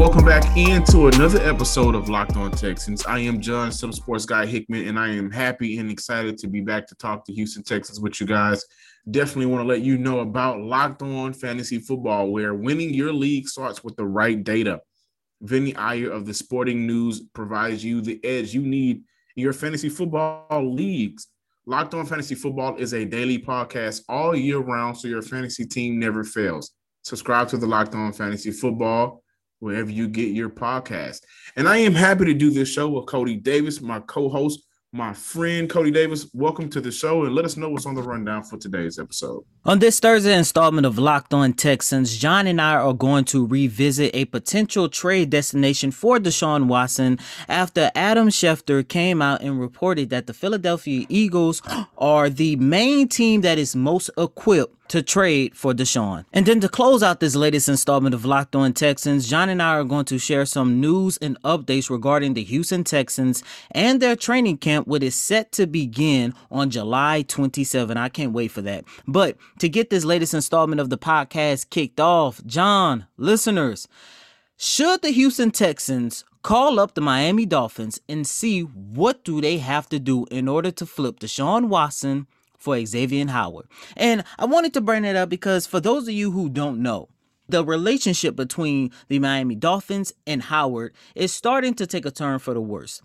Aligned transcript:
Welcome 0.00 0.24
back 0.24 0.56
into 0.56 1.08
another 1.08 1.40
episode 1.42 1.94
of 1.94 2.08
Locked 2.08 2.34
On 2.38 2.50
Texans. 2.50 3.04
I 3.04 3.18
am 3.18 3.38
John, 3.38 3.70
some 3.70 3.92
sports 3.92 4.24
guy 4.24 4.46
Hickman, 4.46 4.88
and 4.88 4.98
I 4.98 5.08
am 5.08 5.30
happy 5.30 5.76
and 5.76 5.90
excited 5.90 6.38
to 6.38 6.48
be 6.48 6.62
back 6.62 6.86
to 6.86 6.94
talk 6.94 7.26
to 7.26 7.34
Houston 7.34 7.62
Texans 7.62 8.00
with 8.00 8.18
you 8.18 8.26
guys. 8.26 8.64
Definitely 9.10 9.52
want 9.52 9.62
to 9.62 9.68
let 9.68 9.82
you 9.82 9.98
know 9.98 10.20
about 10.20 10.58
Locked 10.58 11.02
On 11.02 11.34
Fantasy 11.34 11.78
Football, 11.80 12.30
where 12.30 12.54
winning 12.54 12.94
your 12.94 13.12
league 13.12 13.46
starts 13.46 13.84
with 13.84 13.94
the 13.96 14.06
right 14.06 14.42
data. 14.42 14.80
Vinny 15.42 15.76
Iyer 15.76 16.10
of 16.10 16.24
the 16.24 16.32
Sporting 16.32 16.86
News 16.86 17.20
provides 17.34 17.84
you 17.84 18.00
the 18.00 18.24
edge 18.24 18.54
you 18.54 18.62
need 18.62 19.02
in 19.36 19.42
your 19.42 19.52
fantasy 19.52 19.90
football 19.90 20.74
leagues. 20.74 21.26
Locked 21.66 21.92
On 21.92 22.06
Fantasy 22.06 22.36
Football 22.36 22.78
is 22.78 22.94
a 22.94 23.04
daily 23.04 23.38
podcast 23.38 24.04
all 24.08 24.34
year 24.34 24.60
round, 24.60 24.96
so 24.96 25.08
your 25.08 25.20
fantasy 25.20 25.66
team 25.66 25.98
never 25.98 26.24
fails. 26.24 26.70
Subscribe 27.02 27.48
to 27.48 27.58
the 27.58 27.66
Locked 27.66 27.94
On 27.94 28.14
Fantasy 28.14 28.50
Football 28.50 29.22
wherever 29.60 29.90
you 29.90 30.08
get 30.08 30.34
your 30.34 30.50
podcast. 30.50 31.20
And 31.54 31.68
I 31.68 31.76
am 31.78 31.94
happy 31.94 32.24
to 32.24 32.34
do 32.34 32.50
this 32.50 32.68
show 32.68 32.88
with 32.88 33.06
Cody 33.06 33.36
Davis, 33.36 33.80
my 33.80 34.00
co-host, 34.00 34.66
my 34.92 35.12
friend 35.12 35.70
Cody 35.70 35.90
Davis. 35.92 36.28
Welcome 36.32 36.68
to 36.70 36.80
the 36.80 36.90
show 36.90 37.24
and 37.24 37.34
let 37.34 37.44
us 37.44 37.56
know 37.56 37.68
what's 37.68 37.86
on 37.86 37.94
the 37.94 38.02
rundown 38.02 38.42
for 38.42 38.56
today's 38.56 38.98
episode. 38.98 39.44
On 39.64 39.78
this 39.78 40.00
Thursday 40.00 40.36
installment 40.36 40.86
of 40.86 40.98
Locked 40.98 41.32
On 41.34 41.52
Texans, 41.52 42.16
John 42.16 42.46
and 42.46 42.60
I 42.60 42.74
are 42.74 42.94
going 42.94 43.24
to 43.26 43.46
revisit 43.46 44.12
a 44.14 44.24
potential 44.24 44.88
trade 44.88 45.30
destination 45.30 45.90
for 45.90 46.18
Deshaun 46.18 46.66
Watson 46.66 47.18
after 47.46 47.92
Adam 47.94 48.30
Schefter 48.30 48.86
came 48.88 49.22
out 49.22 49.42
and 49.42 49.60
reported 49.60 50.10
that 50.10 50.26
the 50.26 50.34
Philadelphia 50.34 51.06
Eagles 51.08 51.62
are 51.98 52.30
the 52.30 52.56
main 52.56 53.08
team 53.08 53.42
that 53.42 53.58
is 53.58 53.76
most 53.76 54.10
equipped 54.16 54.74
to 54.90 55.02
trade 55.02 55.56
for 55.56 55.72
Deshaun. 55.72 56.24
And 56.32 56.46
then 56.46 56.58
to 56.60 56.68
close 56.68 57.00
out 57.02 57.20
this 57.20 57.36
latest 57.36 57.68
installment 57.68 58.12
of 58.12 58.24
Locked 58.24 58.56
On 58.56 58.72
Texans, 58.72 59.28
John 59.28 59.48
and 59.48 59.62
I 59.62 59.76
are 59.76 59.84
going 59.84 60.04
to 60.06 60.18
share 60.18 60.44
some 60.44 60.80
news 60.80 61.16
and 61.18 61.40
updates 61.42 61.88
regarding 61.88 62.34
the 62.34 62.42
Houston 62.42 62.82
Texans 62.82 63.44
and 63.70 64.02
their 64.02 64.16
training 64.16 64.58
camp, 64.58 64.88
which 64.88 65.04
is 65.04 65.14
set 65.14 65.52
to 65.52 65.68
begin 65.68 66.34
on 66.50 66.70
July 66.70 67.22
27. 67.22 67.96
I 67.96 68.08
can't 68.08 68.32
wait 68.32 68.50
for 68.50 68.62
that. 68.62 68.84
But 69.06 69.36
to 69.60 69.68
get 69.68 69.90
this 69.90 70.04
latest 70.04 70.34
installment 70.34 70.80
of 70.80 70.90
the 70.90 70.98
podcast 70.98 71.70
kicked 71.70 72.00
off, 72.00 72.44
John, 72.44 73.06
listeners, 73.16 73.86
should 74.56 75.02
the 75.02 75.10
Houston 75.10 75.52
Texans 75.52 76.24
call 76.42 76.80
up 76.80 76.94
the 76.94 77.00
Miami 77.00 77.46
Dolphins 77.46 78.00
and 78.08 78.26
see 78.26 78.62
what 78.62 79.22
do 79.22 79.40
they 79.40 79.58
have 79.58 79.88
to 79.90 80.00
do 80.00 80.26
in 80.32 80.48
order 80.48 80.72
to 80.72 80.84
flip 80.84 81.20
Deshaun 81.20 81.68
Watson 81.68 82.26
for 82.60 82.84
Xavier 82.84 83.26
Howard. 83.26 83.66
And 83.96 84.22
I 84.38 84.44
wanted 84.44 84.72
to 84.74 84.80
bring 84.80 85.04
it 85.04 85.16
up 85.16 85.28
because 85.28 85.66
for 85.66 85.80
those 85.80 86.06
of 86.06 86.14
you 86.14 86.30
who 86.30 86.48
don't 86.48 86.80
know, 86.80 87.08
the 87.48 87.64
relationship 87.64 88.36
between 88.36 88.92
the 89.08 89.18
Miami 89.18 89.56
Dolphins 89.56 90.12
and 90.26 90.42
Howard 90.42 90.94
is 91.16 91.32
starting 91.32 91.74
to 91.74 91.86
take 91.86 92.06
a 92.06 92.10
turn 92.12 92.38
for 92.38 92.54
the 92.54 92.60
worse. 92.60 93.02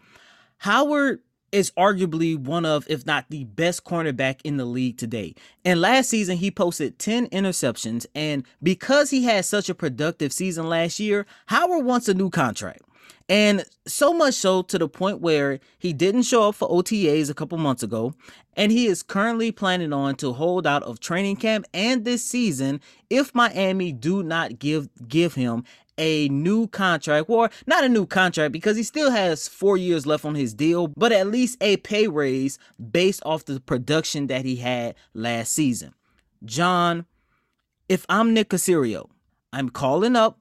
Howard 0.59 1.21
is 1.51 1.71
arguably 1.71 2.37
one 2.37 2.65
of, 2.65 2.85
if 2.89 3.05
not 3.05 3.25
the 3.29 3.45
best 3.45 3.85
cornerback 3.85 4.41
in 4.43 4.57
the 4.57 4.65
league 4.65 4.97
today. 4.97 5.33
And 5.63 5.79
last 5.79 6.09
season, 6.09 6.37
he 6.37 6.51
posted 6.51 6.99
10 6.99 7.27
interceptions. 7.27 8.05
And 8.13 8.45
because 8.61 9.09
he 9.09 9.23
had 9.23 9.45
such 9.45 9.69
a 9.69 9.75
productive 9.75 10.33
season 10.33 10.67
last 10.67 10.99
year, 10.99 11.25
Howard 11.47 11.85
wants 11.85 12.09
a 12.09 12.13
new 12.13 12.29
contract. 12.29 12.81
And 13.27 13.65
so 13.87 14.13
much 14.13 14.35
so 14.35 14.61
to 14.63 14.77
the 14.77 14.87
point 14.87 15.19
where 15.19 15.59
he 15.79 15.93
didn't 15.93 16.23
show 16.23 16.49
up 16.49 16.55
for 16.55 16.69
OTAs 16.69 17.29
a 17.29 17.33
couple 17.33 17.57
months 17.57 17.81
ago. 17.81 18.13
And 18.53 18.71
he 18.71 18.85
is 18.87 19.01
currently 19.03 19.51
planning 19.51 19.93
on 19.93 20.15
to 20.15 20.33
hold 20.33 20.67
out 20.67 20.83
of 20.83 20.99
training 20.99 21.37
camp 21.37 21.65
and 21.73 22.05
this 22.05 22.23
season 22.23 22.79
if 23.09 23.33
Miami 23.33 23.91
do 23.91 24.23
not 24.23 24.59
give 24.59 24.89
give 25.07 25.33
him 25.33 25.63
a 25.97 26.27
new 26.29 26.67
contract, 26.67 27.29
or 27.29 27.49
not 27.65 27.83
a 27.83 27.89
new 27.89 28.05
contract 28.05 28.51
because 28.51 28.77
he 28.77 28.83
still 28.83 29.11
has 29.11 29.47
four 29.47 29.77
years 29.77 30.05
left 30.05 30.25
on 30.25 30.35
his 30.35 30.53
deal, 30.53 30.87
but 30.87 31.11
at 31.11 31.27
least 31.27 31.57
a 31.61 31.77
pay 31.77 32.07
raise 32.07 32.59
based 32.91 33.21
off 33.25 33.45
the 33.45 33.59
production 33.59 34.27
that 34.27 34.45
he 34.45 34.57
had 34.57 34.95
last 35.13 35.53
season. 35.53 35.93
John, 36.43 37.05
if 37.87 38.05
I'm 38.09 38.33
Nick 38.33 38.49
Caserio, 38.49 39.09
I'm 39.53 39.69
calling 39.69 40.15
up 40.15 40.37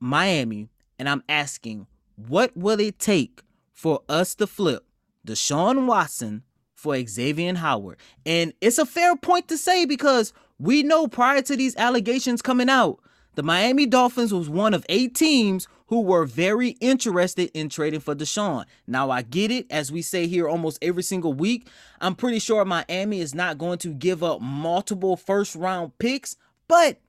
Miami 0.00 0.68
and 0.98 1.08
I'm 1.08 1.22
asking, 1.28 1.86
what 2.16 2.56
will 2.56 2.80
it 2.80 2.98
take 2.98 3.42
for 3.72 4.00
us 4.08 4.34
to 4.36 4.46
flip 4.46 4.86
Deshaun 5.26 5.86
Watson 5.86 6.42
for 6.74 6.96
Xavier 7.06 7.54
Howard? 7.54 7.98
And 8.24 8.52
it's 8.60 8.78
a 8.78 8.86
fair 8.86 9.16
point 9.16 9.48
to 9.48 9.58
say 9.58 9.84
because 9.84 10.32
we 10.58 10.82
know 10.82 11.08
prior 11.08 11.42
to 11.42 11.56
these 11.56 11.76
allegations 11.76 12.42
coming 12.42 12.68
out, 12.68 13.00
the 13.34 13.42
Miami 13.42 13.86
Dolphins 13.86 14.32
was 14.32 14.48
one 14.48 14.74
of 14.74 14.86
eight 14.88 15.14
teams 15.14 15.66
who 15.88 16.00
were 16.00 16.24
very 16.24 16.70
interested 16.80 17.50
in 17.52 17.68
trading 17.68 18.00
for 18.00 18.14
Deshaun. 18.14 18.64
Now, 18.86 19.10
I 19.10 19.22
get 19.22 19.50
it, 19.50 19.66
as 19.70 19.92
we 19.92 20.02
say 20.02 20.26
here 20.26 20.48
almost 20.48 20.78
every 20.80 21.02
single 21.02 21.34
week. 21.34 21.68
I'm 22.00 22.14
pretty 22.14 22.38
sure 22.38 22.64
Miami 22.64 23.20
is 23.20 23.34
not 23.34 23.58
going 23.58 23.78
to 23.78 23.88
give 23.88 24.22
up 24.22 24.40
multiple 24.40 25.16
first 25.16 25.54
round 25.56 25.98
picks, 25.98 26.36
but 26.68 27.00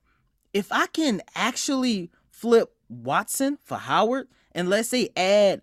if 0.52 0.70
I 0.72 0.86
can 0.88 1.22
actually 1.34 2.10
flip 2.30 2.74
Watson 2.88 3.58
for 3.62 3.76
Howard, 3.76 4.28
and 4.56 4.70
let's 4.70 4.88
say 4.88 5.10
add 5.14 5.62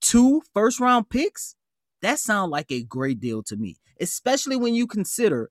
two 0.00 0.40
first 0.54 0.80
round 0.80 1.10
picks, 1.10 1.56
that 2.00 2.18
sounds 2.18 2.50
like 2.50 2.70
a 2.70 2.82
great 2.84 3.20
deal 3.20 3.42
to 3.42 3.56
me, 3.56 3.76
especially 4.00 4.56
when 4.56 4.74
you 4.74 4.86
consider 4.86 5.50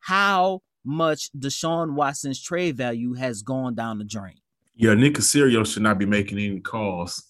how 0.00 0.62
much 0.84 1.30
Deshaun 1.38 1.94
Watson's 1.94 2.42
trade 2.42 2.76
value 2.76 3.12
has 3.12 3.42
gone 3.42 3.74
down 3.74 3.98
the 3.98 4.04
drain. 4.04 4.38
Yeah, 4.74 4.94
Nick 4.94 5.14
Caserio 5.14 5.66
should 5.66 5.82
not 5.82 5.98
be 5.98 6.06
making 6.06 6.38
any 6.38 6.60
calls. 6.60 7.24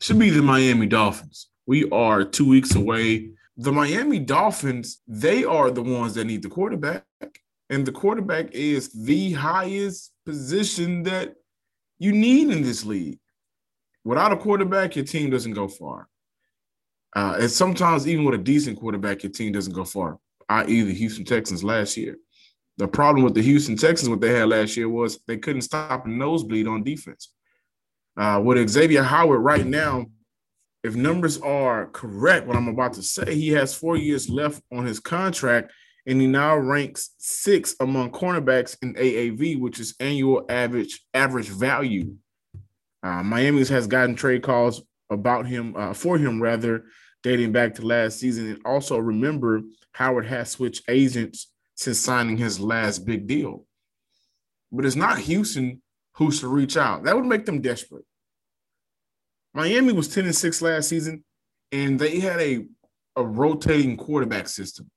Should 0.00 0.18
be 0.18 0.30
the 0.30 0.42
Miami 0.42 0.86
Dolphins. 0.86 1.48
We 1.66 1.90
are 1.90 2.24
two 2.24 2.48
weeks 2.48 2.74
away. 2.74 3.30
The 3.56 3.72
Miami 3.72 4.18
Dolphins, 4.18 5.02
they 5.08 5.44
are 5.44 5.70
the 5.70 5.82
ones 5.82 6.14
that 6.14 6.26
need 6.26 6.42
the 6.42 6.48
quarterback. 6.48 7.04
And 7.70 7.84
the 7.84 7.92
quarterback 7.92 8.52
is 8.52 8.92
the 8.92 9.32
highest 9.32 10.12
position 10.24 11.02
that 11.04 11.34
you 11.98 12.12
need 12.12 12.50
in 12.50 12.62
this 12.62 12.84
league. 12.84 13.18
Without 14.04 14.32
a 14.32 14.36
quarterback, 14.36 14.96
your 14.96 15.04
team 15.04 15.30
doesn't 15.30 15.52
go 15.52 15.68
far. 15.68 16.08
Uh, 17.14 17.38
and 17.40 17.50
sometimes, 17.50 18.06
even 18.06 18.24
with 18.24 18.34
a 18.34 18.42
decent 18.42 18.78
quarterback, 18.78 19.22
your 19.22 19.32
team 19.32 19.52
doesn't 19.52 19.72
go 19.72 19.84
far, 19.84 20.18
i.e., 20.48 20.82
the 20.82 20.94
Houston 20.94 21.24
Texans 21.24 21.64
last 21.64 21.96
year. 21.96 22.16
The 22.78 22.88
problem 22.88 23.24
with 23.24 23.34
the 23.34 23.42
Houston 23.42 23.76
Texans, 23.76 24.08
what 24.08 24.20
they 24.20 24.32
had 24.32 24.48
last 24.48 24.76
year, 24.76 24.88
was 24.88 25.18
they 25.26 25.36
couldn't 25.36 25.62
stop 25.62 26.06
a 26.06 26.08
nosebleed 26.08 26.66
on 26.66 26.82
defense. 26.82 27.32
Uh, 28.16 28.40
with 28.42 28.68
Xavier 28.68 29.02
Howard 29.02 29.42
right 29.42 29.66
now, 29.66 30.06
if 30.82 30.94
numbers 30.96 31.38
are 31.40 31.86
correct, 31.88 32.46
what 32.46 32.56
I'm 32.56 32.68
about 32.68 32.94
to 32.94 33.02
say, 33.02 33.34
he 33.34 33.48
has 33.50 33.74
four 33.74 33.96
years 33.96 34.30
left 34.30 34.62
on 34.72 34.86
his 34.86 34.98
contract, 34.98 35.72
and 36.06 36.20
he 36.20 36.26
now 36.26 36.56
ranks 36.56 37.10
six 37.18 37.74
among 37.80 38.12
cornerbacks 38.12 38.76
in 38.80 38.94
AAV, 38.94 39.60
which 39.60 39.78
is 39.78 39.94
annual 40.00 40.46
average 40.48 41.04
average 41.12 41.48
value. 41.48 42.16
Uh, 43.02 43.22
Miami 43.22 43.64
has 43.64 43.86
gotten 43.86 44.14
trade 44.14 44.42
calls 44.42 44.82
about 45.08 45.46
him 45.46 45.74
uh, 45.76 45.92
for 45.94 46.18
him 46.18 46.40
rather 46.40 46.84
dating 47.22 47.52
back 47.52 47.74
to 47.74 47.86
last 47.86 48.18
season. 48.18 48.48
And 48.48 48.60
also 48.64 48.98
remember, 48.98 49.62
Howard 49.92 50.26
has 50.26 50.50
switched 50.50 50.88
agents 50.88 51.52
since 51.74 51.98
signing 51.98 52.36
his 52.36 52.60
last 52.60 53.04
big 53.04 53.26
deal. 53.26 53.66
But 54.70 54.84
it's 54.84 54.96
not 54.96 55.18
Houston 55.18 55.82
who 56.14 56.30
should 56.30 56.48
reach 56.48 56.76
out. 56.76 57.04
That 57.04 57.16
would 57.16 57.26
make 57.26 57.46
them 57.46 57.60
desperate. 57.60 58.04
Miami 59.54 59.92
was 59.92 60.08
10 60.08 60.26
and 60.26 60.34
6 60.34 60.62
last 60.62 60.88
season, 60.88 61.24
and 61.72 61.98
they 61.98 62.20
had 62.20 62.40
a, 62.40 62.66
a 63.16 63.24
rotating 63.24 63.96
quarterback 63.96 64.46
system. 64.46 64.88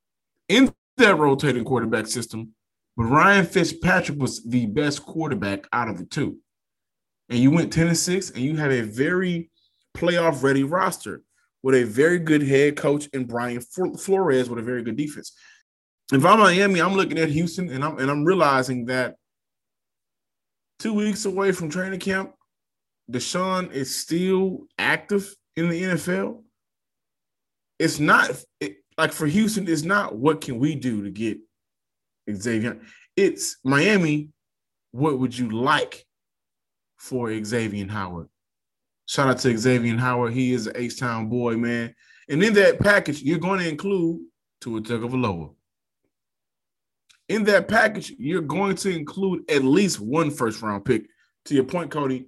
In 0.48 0.72
that 0.98 1.18
rotating 1.18 1.63
quarterback 1.63 2.06
system, 2.06 2.54
but 2.95 3.06
Ryan 3.06 3.45
Fitzpatrick 3.45 4.19
was 4.19 4.44
the 4.44 4.68
best 4.68 5.04
quarterback 5.04 5.66
out 5.74 5.88
of 5.88 5.98
the 5.98 6.06
two 6.06 6.38
and 7.33 7.41
you 7.41 7.50
went 7.50 7.74
10 7.74 7.88
and 7.88 7.97
6 7.97 8.30
and 8.30 8.44
you 8.44 8.56
have 8.57 8.71
a 8.71 8.81
very 8.81 9.50
playoff 9.97 10.44
ready 10.44 10.63
roster 10.63 11.24
with 11.63 11.74
a 11.74 11.83
very 11.83 12.19
good 12.19 12.44
head 12.44 12.77
coach 12.77 13.09
and 13.12 13.27
Brian 13.27 13.59
Flores 13.59 14.51
with 14.51 14.59
a 14.59 14.62
very 14.62 14.83
good 14.83 14.95
defense. 14.95 15.33
If 16.12 16.24
I'm 16.24 16.38
Miami, 16.38 16.80
I'm 16.80 16.94
looking 16.94 17.18
at 17.18 17.30
Houston 17.30 17.71
and 17.71 17.83
I'm 17.83 17.97
and 17.97 18.12
I'm 18.12 18.24
realizing 18.24 18.85
that 18.85 19.15
two 20.77 20.94
weeks 20.94 21.25
away 21.25 21.51
from 21.51 21.71
training 21.71 22.01
camp, 22.01 22.33
Deshaun 23.12 23.71
is 23.71 23.95
still 23.95 24.68
active 24.77 25.33
in 25.56 25.69
the 25.69 25.81
NFL. 25.81 26.44
It's 27.80 28.00
not 28.00 28.30
it, 28.59 28.75
like 28.95 29.12
for 29.12 29.25
Houston, 29.25 29.68
it's 29.68 29.81
not 29.81 30.15
what 30.15 30.41
can 30.41 30.59
we 30.59 30.75
do 30.75 31.03
to 31.03 31.09
get 31.09 31.39
Xavier. 32.31 32.80
It's 33.18 33.57
Miami. 33.63 34.30
What 34.91 35.18
would 35.18 35.35
you 35.35 35.50
like 35.50 36.06
for 37.04 37.44
Xavier 37.44 37.88
Howard? 37.88 38.30
Shout 39.08 39.28
out 39.28 39.38
to 39.40 39.58
Xavier 39.58 39.98
Howard. 39.98 40.34
He 40.34 40.54
is 40.54 40.68
an 40.68 40.78
H 40.78 40.98
Town 40.98 41.28
boy, 41.28 41.58
man. 41.58 41.94
And 42.30 42.42
in 42.42 42.54
that 42.54 42.80
package, 42.80 43.22
you're 43.22 43.40
going 43.40 43.60
to 43.60 43.68
include 43.68 44.22
Tua 44.62 44.80
Tagovailoa. 44.80 45.54
In 47.28 47.44
that 47.44 47.68
package, 47.68 48.14
you're 48.18 48.42
going 48.42 48.76
to 48.78 48.90
include 48.90 49.50
at 49.52 49.66
least 49.66 50.00
one 50.00 50.32
first 50.32 50.62
round 50.62 50.86
pick. 50.86 51.06
To 51.46 51.56
your 51.56 51.66
point, 51.66 51.92
Cody, 51.92 52.28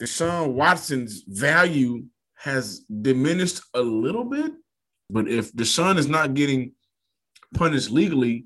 Deshaun 0.00 0.52
Watson's 0.52 1.24
value 1.26 2.04
has 2.34 2.80
diminished 2.80 3.62
a 3.72 3.80
little 3.80 4.24
bit, 4.24 4.52
but 5.08 5.26
if 5.26 5.54
Deshaun 5.54 5.96
is 5.96 6.06
not 6.06 6.34
getting 6.34 6.72
punished 7.54 7.90
legally, 7.90 8.44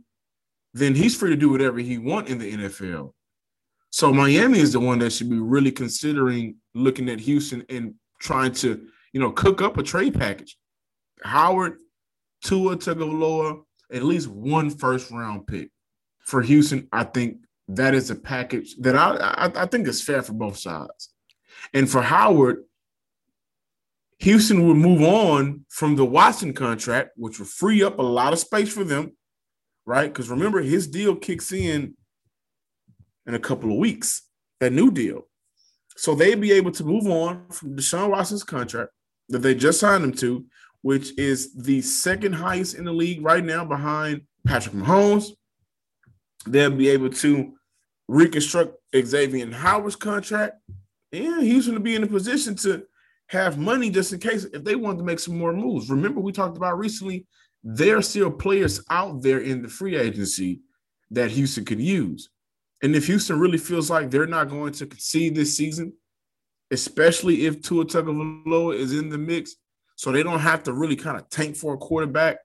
then 0.74 0.94
he's 0.94 1.16
free 1.16 1.30
to 1.30 1.36
do 1.36 1.48
whatever 1.48 1.80
he 1.80 1.98
wants 1.98 2.30
in 2.30 2.38
the 2.38 2.52
NFL. 2.52 3.14
So 3.90 4.12
Miami 4.12 4.60
is 4.60 4.72
the 4.72 4.80
one 4.80 5.00
that 5.00 5.12
should 5.12 5.28
be 5.28 5.38
really 5.38 5.72
considering 5.72 6.56
looking 6.74 7.08
at 7.08 7.20
Houston 7.20 7.64
and 7.68 7.94
trying 8.20 8.52
to, 8.52 8.86
you 9.12 9.20
know, 9.20 9.32
cook 9.32 9.60
up 9.60 9.78
a 9.78 9.82
trade 9.82 10.14
package. 10.14 10.56
Howard, 11.24 11.78
Tua 12.42 12.76
Tagovailoa, 12.76 13.62
at 13.92 14.04
least 14.04 14.28
one 14.28 14.70
first 14.70 15.10
round 15.10 15.46
pick 15.46 15.70
for 16.20 16.40
Houston. 16.40 16.88
I 16.92 17.04
think 17.04 17.38
that 17.68 17.94
is 17.94 18.10
a 18.10 18.16
package 18.16 18.76
that 18.76 18.96
I, 18.96 19.16
I, 19.16 19.62
I 19.62 19.66
think 19.66 19.88
is 19.88 20.02
fair 20.02 20.22
for 20.22 20.32
both 20.32 20.56
sides. 20.56 21.12
And 21.74 21.90
for 21.90 22.00
Howard, 22.00 22.64
Houston 24.20 24.66
would 24.66 24.76
move 24.76 25.02
on 25.02 25.64
from 25.68 25.96
the 25.96 26.04
Watson 26.04 26.52
contract, 26.52 27.10
which 27.16 27.38
would 27.38 27.48
free 27.48 27.82
up 27.82 27.98
a 27.98 28.02
lot 28.02 28.32
of 28.32 28.38
space 28.38 28.72
for 28.72 28.84
them, 28.84 29.16
right? 29.86 30.12
Because 30.12 30.28
remember, 30.28 30.60
his 30.60 30.86
deal 30.86 31.16
kicks 31.16 31.52
in 31.52 31.96
in 33.26 33.34
a 33.34 33.38
couple 33.38 33.70
of 33.70 33.78
weeks, 33.78 34.22
that 34.60 34.72
new 34.72 34.90
deal. 34.90 35.26
So 35.96 36.14
they'd 36.14 36.40
be 36.40 36.52
able 36.52 36.72
to 36.72 36.84
move 36.84 37.06
on 37.06 37.48
from 37.50 37.76
Deshaun 37.76 38.10
Watson's 38.10 38.44
contract 38.44 38.90
that 39.28 39.40
they 39.40 39.54
just 39.54 39.80
signed 39.80 40.04
him 40.04 40.12
to, 40.14 40.44
which 40.82 41.16
is 41.18 41.54
the 41.54 41.82
second 41.82 42.32
highest 42.32 42.74
in 42.74 42.84
the 42.84 42.92
league 42.92 43.22
right 43.22 43.44
now 43.44 43.64
behind 43.64 44.22
Patrick 44.46 44.74
Mahomes. 44.74 45.30
They'll 46.46 46.70
be 46.70 46.88
able 46.88 47.10
to 47.10 47.52
reconstruct 48.08 48.76
Xavier 48.96 49.50
Howard's 49.52 49.96
contract. 49.96 50.54
And 51.12 51.42
he's 51.42 51.66
going 51.66 51.76
to 51.76 51.84
be 51.84 51.94
in 51.96 52.02
a 52.02 52.06
position 52.06 52.54
to 52.56 52.84
have 53.28 53.58
money 53.58 53.90
just 53.90 54.12
in 54.12 54.20
case 54.20 54.44
if 54.44 54.64
they 54.64 54.74
wanted 54.74 54.98
to 54.98 55.04
make 55.04 55.20
some 55.20 55.38
more 55.38 55.52
moves. 55.52 55.90
Remember, 55.90 56.20
we 56.20 56.32
talked 56.32 56.56
about 56.56 56.78
recently, 56.78 57.26
there 57.62 57.98
are 57.98 58.02
still 58.02 58.30
players 58.30 58.82
out 58.90 59.22
there 59.22 59.40
in 59.40 59.62
the 59.62 59.68
free 59.68 59.96
agency 59.96 60.60
that 61.10 61.30
Houston 61.30 61.64
could 61.64 61.80
use. 61.80 62.30
And 62.82 62.96
if 62.96 63.06
Houston 63.06 63.38
really 63.38 63.58
feels 63.58 63.90
like 63.90 64.10
they're 64.10 64.26
not 64.26 64.48
going 64.48 64.72
to 64.74 64.86
concede 64.86 65.34
this 65.34 65.56
season, 65.56 65.92
especially 66.70 67.46
if 67.46 67.62
Tua 67.62 67.84
Tagovailoa 67.84 68.74
is 68.74 68.92
in 68.92 69.08
the 69.08 69.18
mix, 69.18 69.56
so 69.96 70.10
they 70.10 70.22
don't 70.22 70.40
have 70.40 70.62
to 70.62 70.72
really 70.72 70.96
kind 70.96 71.18
of 71.18 71.28
tank 71.28 71.56
for 71.56 71.74
a 71.74 71.78
quarterback, 71.78 72.38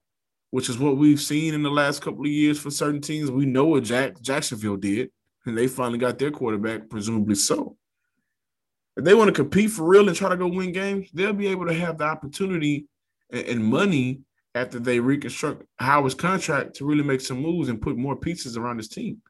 which 0.51 0.69
is 0.69 0.77
what 0.77 0.97
we've 0.97 1.21
seen 1.21 1.53
in 1.53 1.63
the 1.63 1.69
last 1.69 2.01
couple 2.01 2.21
of 2.21 2.31
years 2.31 2.59
for 2.59 2.69
certain 2.69 3.01
teams. 3.01 3.31
We 3.31 3.45
know 3.45 3.65
what 3.65 3.83
Jack 3.83 4.21
Jacksonville 4.21 4.77
did, 4.77 5.09
and 5.45 5.57
they 5.57 5.67
finally 5.67 5.99
got 5.99 6.19
their 6.19 6.31
quarterback, 6.31 6.89
presumably 6.89 7.35
so 7.35 7.77
if 8.97 9.03
they 9.03 9.13
want 9.13 9.27
to 9.27 9.33
compete 9.33 9.71
for 9.71 9.83
real 9.83 10.07
and 10.07 10.15
try 10.15 10.29
to 10.29 10.37
go 10.37 10.47
win 10.47 10.71
games, 10.71 11.09
they'll 11.13 11.33
be 11.33 11.47
able 11.47 11.67
to 11.67 11.73
have 11.73 11.97
the 11.97 12.05
opportunity 12.05 12.87
and, 13.29 13.63
money 13.63 14.21
after 14.53 14.79
they 14.79 14.99
reconstruct 14.99 15.63
Howard's 15.77 16.13
contract 16.13 16.75
to 16.75 16.85
really 16.85 17.03
make 17.03 17.19
some 17.19 17.41
moves 17.41 17.67
and 17.67 17.81
put 17.81 17.97
more 17.97 18.15
pieces 18.15 18.55
around 18.55 18.77
his 18.77 18.87
team. 18.87 19.21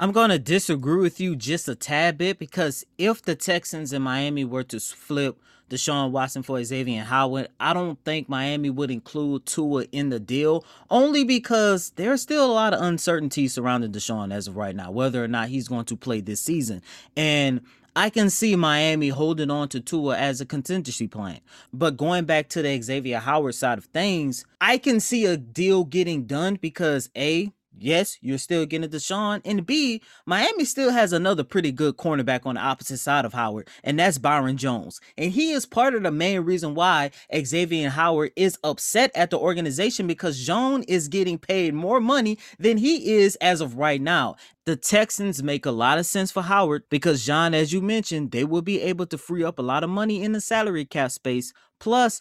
I'm 0.00 0.12
going 0.12 0.30
to 0.30 0.38
disagree 0.38 0.98
with 0.98 1.20
you 1.20 1.36
just 1.36 1.68
a 1.68 1.74
tad 1.74 2.16
bit 2.16 2.38
because 2.38 2.86
if 2.96 3.20
the 3.20 3.34
Texans 3.34 3.92
and 3.92 4.02
Miami 4.02 4.46
were 4.46 4.62
to 4.62 4.80
flip 4.80 5.38
Deshaun 5.68 6.10
Watson 6.10 6.42
for 6.42 6.64
Xavier 6.64 7.04
Howard, 7.04 7.48
I 7.60 7.74
don't 7.74 8.02
think 8.02 8.26
Miami 8.26 8.70
would 8.70 8.90
include 8.90 9.44
Tua 9.44 9.84
in 9.92 10.08
the 10.08 10.18
deal 10.18 10.64
only 10.88 11.22
because 11.22 11.90
there's 11.96 12.22
still 12.22 12.50
a 12.50 12.50
lot 12.50 12.72
of 12.72 12.80
uncertainty 12.80 13.46
surrounding 13.46 13.92
Deshaun 13.92 14.32
as 14.32 14.48
of 14.48 14.56
right 14.56 14.74
now, 14.74 14.90
whether 14.90 15.22
or 15.22 15.28
not 15.28 15.50
he's 15.50 15.68
going 15.68 15.84
to 15.84 15.96
play 15.98 16.22
this 16.22 16.40
season. 16.40 16.80
And 17.14 17.60
I 17.94 18.08
can 18.08 18.30
see 18.30 18.56
Miami 18.56 19.10
holding 19.10 19.50
on 19.50 19.68
to 19.68 19.80
Tua 19.80 20.16
as 20.16 20.40
a 20.40 20.46
contingency 20.46 21.08
plan. 21.08 21.40
But 21.74 21.98
going 21.98 22.24
back 22.24 22.48
to 22.50 22.62
the 22.62 22.80
Xavier 22.80 23.18
Howard 23.18 23.54
side 23.54 23.76
of 23.76 23.84
things, 23.84 24.46
I 24.62 24.78
can 24.78 24.98
see 24.98 25.26
a 25.26 25.36
deal 25.36 25.84
getting 25.84 26.24
done 26.24 26.54
because 26.54 27.10
A, 27.14 27.52
yes, 27.80 28.18
you're 28.20 28.38
still 28.38 28.66
getting 28.66 28.88
Deshaun. 28.88 29.40
And 29.44 29.66
B, 29.66 30.02
Miami 30.26 30.64
still 30.64 30.90
has 30.90 31.12
another 31.12 31.42
pretty 31.42 31.72
good 31.72 31.96
cornerback 31.96 32.46
on 32.46 32.54
the 32.54 32.60
opposite 32.60 32.98
side 32.98 33.24
of 33.24 33.32
Howard, 33.32 33.68
and 33.82 33.98
that's 33.98 34.18
Byron 34.18 34.56
Jones. 34.56 35.00
And 35.16 35.32
he 35.32 35.52
is 35.52 35.66
part 35.66 35.94
of 35.94 36.02
the 36.02 36.10
main 36.10 36.40
reason 36.40 36.74
why 36.74 37.10
Xavier 37.34 37.90
Howard 37.90 38.32
is 38.36 38.58
upset 38.62 39.10
at 39.14 39.30
the 39.30 39.38
organization 39.38 40.06
because 40.06 40.44
Jones 40.44 40.84
is 40.86 41.08
getting 41.08 41.38
paid 41.38 41.74
more 41.74 42.00
money 42.00 42.38
than 42.58 42.76
he 42.76 43.14
is 43.14 43.36
as 43.36 43.60
of 43.60 43.76
right 43.76 44.00
now. 44.00 44.36
The 44.66 44.76
Texans 44.76 45.42
make 45.42 45.66
a 45.66 45.70
lot 45.70 45.98
of 45.98 46.06
sense 46.06 46.30
for 46.30 46.42
Howard 46.42 46.84
because 46.90 47.24
John, 47.24 47.54
as 47.54 47.72
you 47.72 47.80
mentioned, 47.80 48.30
they 48.30 48.44
will 48.44 48.62
be 48.62 48.80
able 48.80 49.06
to 49.06 49.18
free 49.18 49.42
up 49.42 49.58
a 49.58 49.62
lot 49.62 49.82
of 49.82 49.90
money 49.90 50.22
in 50.22 50.32
the 50.32 50.40
salary 50.40 50.84
cap 50.84 51.10
space. 51.10 51.52
Plus, 51.80 52.20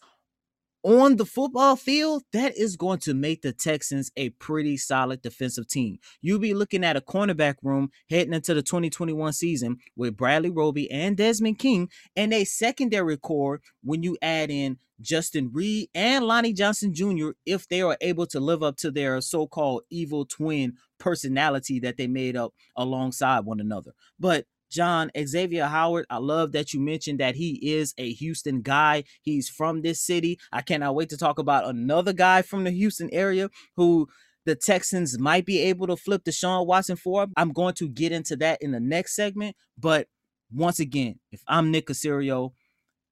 on 0.83 1.17
the 1.17 1.25
football 1.25 1.75
field, 1.75 2.23
that 2.33 2.57
is 2.57 2.75
going 2.75 2.99
to 2.99 3.13
make 3.13 3.41
the 3.41 3.51
Texans 3.51 4.11
a 4.15 4.29
pretty 4.31 4.77
solid 4.77 5.21
defensive 5.21 5.67
team. 5.67 5.97
You'll 6.21 6.39
be 6.39 6.53
looking 6.53 6.83
at 6.83 6.95
a 6.95 7.01
cornerback 7.01 7.55
room 7.63 7.89
heading 8.09 8.33
into 8.33 8.53
the 8.53 8.61
2021 8.61 9.33
season 9.33 9.77
with 9.95 10.15
Bradley 10.15 10.49
Roby 10.49 10.89
and 10.89 11.17
Desmond 11.17 11.59
King, 11.59 11.89
and 12.15 12.33
a 12.33 12.45
secondary 12.45 13.17
core 13.17 13.61
when 13.83 14.03
you 14.03 14.17
add 14.21 14.49
in 14.49 14.77
Justin 15.01 15.49
Reid 15.53 15.89
and 15.93 16.25
Lonnie 16.25 16.53
Johnson 16.53 16.93
Jr. 16.93 17.29
if 17.45 17.67
they 17.67 17.81
are 17.81 17.97
able 18.01 18.25
to 18.27 18.39
live 18.39 18.63
up 18.63 18.77
to 18.77 18.91
their 18.91 19.21
so-called 19.21 19.83
evil 19.89 20.25
twin 20.25 20.73
personality 20.99 21.79
that 21.79 21.97
they 21.97 22.07
made 22.07 22.35
up 22.35 22.53
alongside 22.75 23.45
one 23.45 23.59
another. 23.59 23.93
But 24.19 24.45
John 24.69 25.12
Xavier 25.18 25.66
Howard, 25.66 26.06
I 26.10 26.18
love 26.18 26.51
that 26.54 26.74
you 26.74 26.80
mentioned 26.80 27.19
that 27.19 27.36
he 27.36 27.60
is 27.74 27.94
a 27.98 28.12
Houston 28.13 28.62
guy. 28.62 29.03
He's 29.22 29.50
from 29.50 29.82
this 29.82 30.01
city. 30.01 30.39
I 30.51 30.62
cannot 30.62 30.96
wait 30.96 31.10
to 31.10 31.17
talk 31.17 31.39
about 31.39 31.67
another 31.67 32.13
guy 32.13 32.41
from 32.41 32.63
the 32.63 32.72
Houston 32.72 33.10
area 33.12 33.50
who 33.75 34.08
the 34.46 34.55
Texans 34.55 35.20
might 35.20 35.46
be 35.46 35.60
able 35.60 35.88
to 35.88 35.96
flip 35.96 36.24
Deshaun 36.24 36.65
Watson 36.65 36.96
for. 36.96 37.27
I'm 37.36 37.51
going 37.51 37.75
to 37.75 37.89
get 37.89 38.12
into 38.12 38.36
that 38.38 38.62
in 38.62 38.72
the 38.72 38.79
next 38.79 39.15
segment. 39.15 39.55
But 39.77 40.08
once 40.51 40.79
again, 40.79 41.20
if 41.32 41.41
I'm 41.48 41.72
Nick 41.72 41.88
Caserio, 41.88 42.51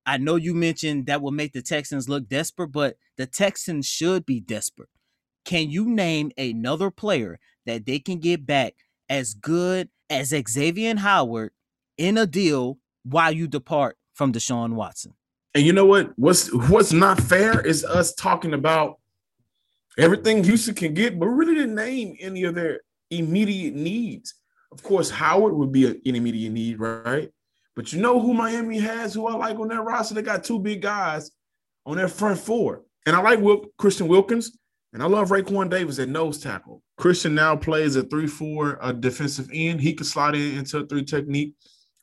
I 0.05 0.17
know 0.17 0.35
you 0.35 0.53
mentioned 0.53 1.05
that 1.07 1.21
will 1.21 1.31
make 1.31 1.53
the 1.53 1.61
Texans 1.61 2.07
look 2.07 2.29
desperate, 2.29 2.71
but 2.71 2.95
the 3.17 3.25
Texans 3.25 3.85
should 3.85 4.25
be 4.25 4.39
desperate. 4.39 4.89
Can 5.43 5.69
you 5.69 5.85
name 5.85 6.31
another 6.37 6.91
player 6.91 7.39
that 7.65 7.85
they 7.85 7.99
can 7.99 8.19
get 8.19 8.45
back 8.45 8.73
as 9.09 9.33
good 9.33 9.89
as 10.09 10.33
Xavier 10.49 10.95
Howard 10.97 11.51
in 11.97 12.17
a 12.17 12.27
deal 12.27 12.77
while 13.03 13.31
you 13.31 13.47
depart 13.47 13.97
from 14.13 14.33
Deshaun 14.33 14.73
Watson. 14.73 15.13
And 15.55 15.65
you 15.65 15.73
know 15.73 15.85
what? 15.85 16.11
What's 16.17 16.53
what's 16.53 16.93
not 16.93 17.19
fair 17.19 17.61
is 17.61 17.83
us 17.83 18.13
talking 18.13 18.53
about 18.53 18.99
everything 19.97 20.43
Houston 20.43 20.75
can 20.75 20.93
get, 20.93 21.19
but 21.19 21.27
really 21.27 21.55
didn't 21.55 21.75
name 21.75 22.15
any 22.19 22.43
of 22.43 22.55
their 22.55 22.81
immediate 23.09 23.73
needs. 23.73 24.35
Of 24.71 24.83
course, 24.83 25.09
Howard 25.09 25.53
would 25.55 25.71
be 25.71 25.87
an 25.87 26.01
immediate 26.03 26.51
need, 26.51 26.79
right? 26.79 27.31
But 27.75 27.93
you 27.93 28.01
know 28.01 28.19
who 28.19 28.33
Miami 28.33 28.79
has, 28.79 29.13
who 29.13 29.27
I 29.27 29.33
like 29.33 29.57
on 29.59 29.67
their 29.67 29.81
roster? 29.81 30.15
They 30.15 30.21
got 30.21 30.43
two 30.43 30.59
big 30.59 30.81
guys 30.81 31.31
on 31.85 31.97
their 31.97 32.07
front 32.07 32.39
four. 32.39 32.83
And 33.05 33.15
I 33.15 33.21
like 33.21 33.39
Wil- 33.39 33.67
Christian 33.77 34.07
Wilkins. 34.07 34.57
And 34.93 35.03
I 35.03 35.05
love 35.05 35.29
Raekwon 35.29 35.69
Davis 35.69 35.99
at 35.99 36.09
nose 36.09 36.39
tackle. 36.39 36.81
Christian 36.97 37.35
now 37.35 37.55
plays 37.55 37.95
a 37.95 38.03
3-4 38.03 38.77
a 38.81 38.93
defensive 38.93 39.49
end. 39.53 39.79
He 39.79 39.93
can 39.93 40.05
slide 40.05 40.35
in 40.35 40.57
into 40.57 40.79
a 40.79 40.85
three 40.85 41.03
technique. 41.03 41.53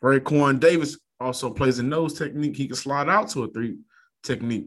Raekwon 0.05 0.61
Davis 0.61 0.99
also 1.19 1.51
plays 1.51 1.79
a 1.79 1.83
nose 1.83 2.19
technique. 2.19 2.57
He 2.57 2.67
can 2.67 2.77
slide 2.77 3.09
out 3.09 3.29
to 3.31 3.45
a 3.45 3.51
three 3.51 3.79
technique. 4.23 4.67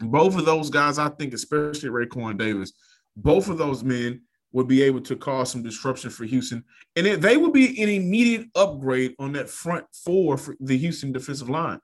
Both 0.00 0.36
of 0.36 0.44
those 0.44 0.68
guys, 0.68 0.98
I 0.98 1.08
think, 1.08 1.32
especially 1.32 1.88
Raekwon 1.88 2.36
Davis, 2.36 2.72
both 3.16 3.48
of 3.48 3.56
those 3.56 3.82
men 3.82 4.20
would 4.52 4.68
be 4.68 4.82
able 4.82 5.00
to 5.00 5.16
cause 5.16 5.50
some 5.50 5.62
disruption 5.62 6.10
for 6.10 6.24
Houston. 6.24 6.62
And 6.94 7.06
it, 7.06 7.20
they 7.22 7.36
would 7.36 7.52
be 7.52 7.82
an 7.82 7.88
immediate 7.88 8.48
upgrade 8.54 9.14
on 9.18 9.32
that 9.32 9.48
front 9.48 9.86
four 10.04 10.36
for 10.36 10.54
the 10.60 10.76
Houston 10.76 11.10
defensive 11.10 11.48
line. 11.48 11.80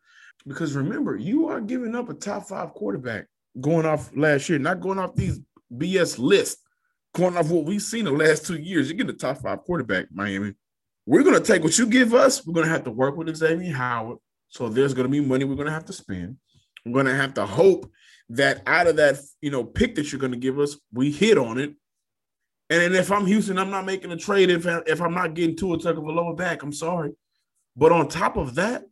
Because 0.46 0.76
remember, 0.76 1.16
you 1.16 1.48
are 1.48 1.60
giving 1.60 1.94
up 1.94 2.10
a 2.10 2.14
top 2.14 2.48
five 2.48 2.74
quarterback 2.74 3.26
going 3.60 3.86
off 3.86 4.10
last 4.14 4.48
year, 4.48 4.58
not 4.58 4.80
going 4.80 4.98
off 4.98 5.14
these 5.14 5.40
BS 5.74 6.18
lists, 6.18 6.62
going 7.14 7.36
off 7.36 7.50
what 7.50 7.64
we've 7.64 7.82
seen 7.82 8.04
the 8.04 8.10
last 8.10 8.46
two 8.46 8.56
years. 8.56 8.88
You 8.88 8.96
get 8.96 9.08
a 9.08 9.14
top 9.14 9.38
five 9.38 9.62
quarterback, 9.62 10.06
Miami. 10.12 10.54
We're 11.06 11.22
going 11.22 11.40
to 11.40 11.44
take 11.44 11.64
what 11.64 11.78
you 11.78 11.86
give 11.86 12.14
us. 12.14 12.46
We're 12.46 12.54
going 12.54 12.66
to 12.66 12.72
have 12.72 12.84
to 12.84 12.90
work 12.90 13.16
with 13.16 13.34
Xavier 13.34 13.74
Howard. 13.74 14.18
So 14.48 14.68
there's 14.68 14.94
going 14.94 15.06
to 15.06 15.10
be 15.10 15.20
money 15.20 15.44
we're 15.44 15.54
going 15.54 15.66
to 15.66 15.72
have 15.72 15.86
to 15.86 15.92
spend. 15.92 16.36
We're 16.84 16.92
going 16.92 17.06
to 17.06 17.14
have 17.14 17.34
to 17.34 17.46
hope 17.46 17.90
that 18.30 18.62
out 18.66 18.86
of 18.86 18.96
that, 18.96 19.18
you 19.40 19.50
know, 19.50 19.64
pick 19.64 19.94
that 19.96 20.12
you're 20.12 20.20
going 20.20 20.32
to 20.32 20.38
give 20.38 20.58
us, 20.58 20.76
we 20.92 21.10
hit 21.10 21.38
on 21.38 21.58
it. 21.58 21.74
And 22.68 22.80
then 22.80 22.94
if 22.94 23.10
I'm 23.10 23.26
Houston, 23.26 23.58
I'm 23.58 23.70
not 23.70 23.84
making 23.84 24.12
a 24.12 24.16
trade 24.16 24.50
if, 24.50 24.66
I, 24.66 24.80
if 24.86 25.00
I'm 25.00 25.14
not 25.14 25.34
getting 25.34 25.56
Tua 25.56 25.78
Tagovailoa 25.78 26.36
back. 26.36 26.62
I'm 26.62 26.72
sorry. 26.72 27.12
But 27.76 27.92
on 27.92 28.08
top 28.08 28.36
of 28.36 28.54
that, 28.56 28.84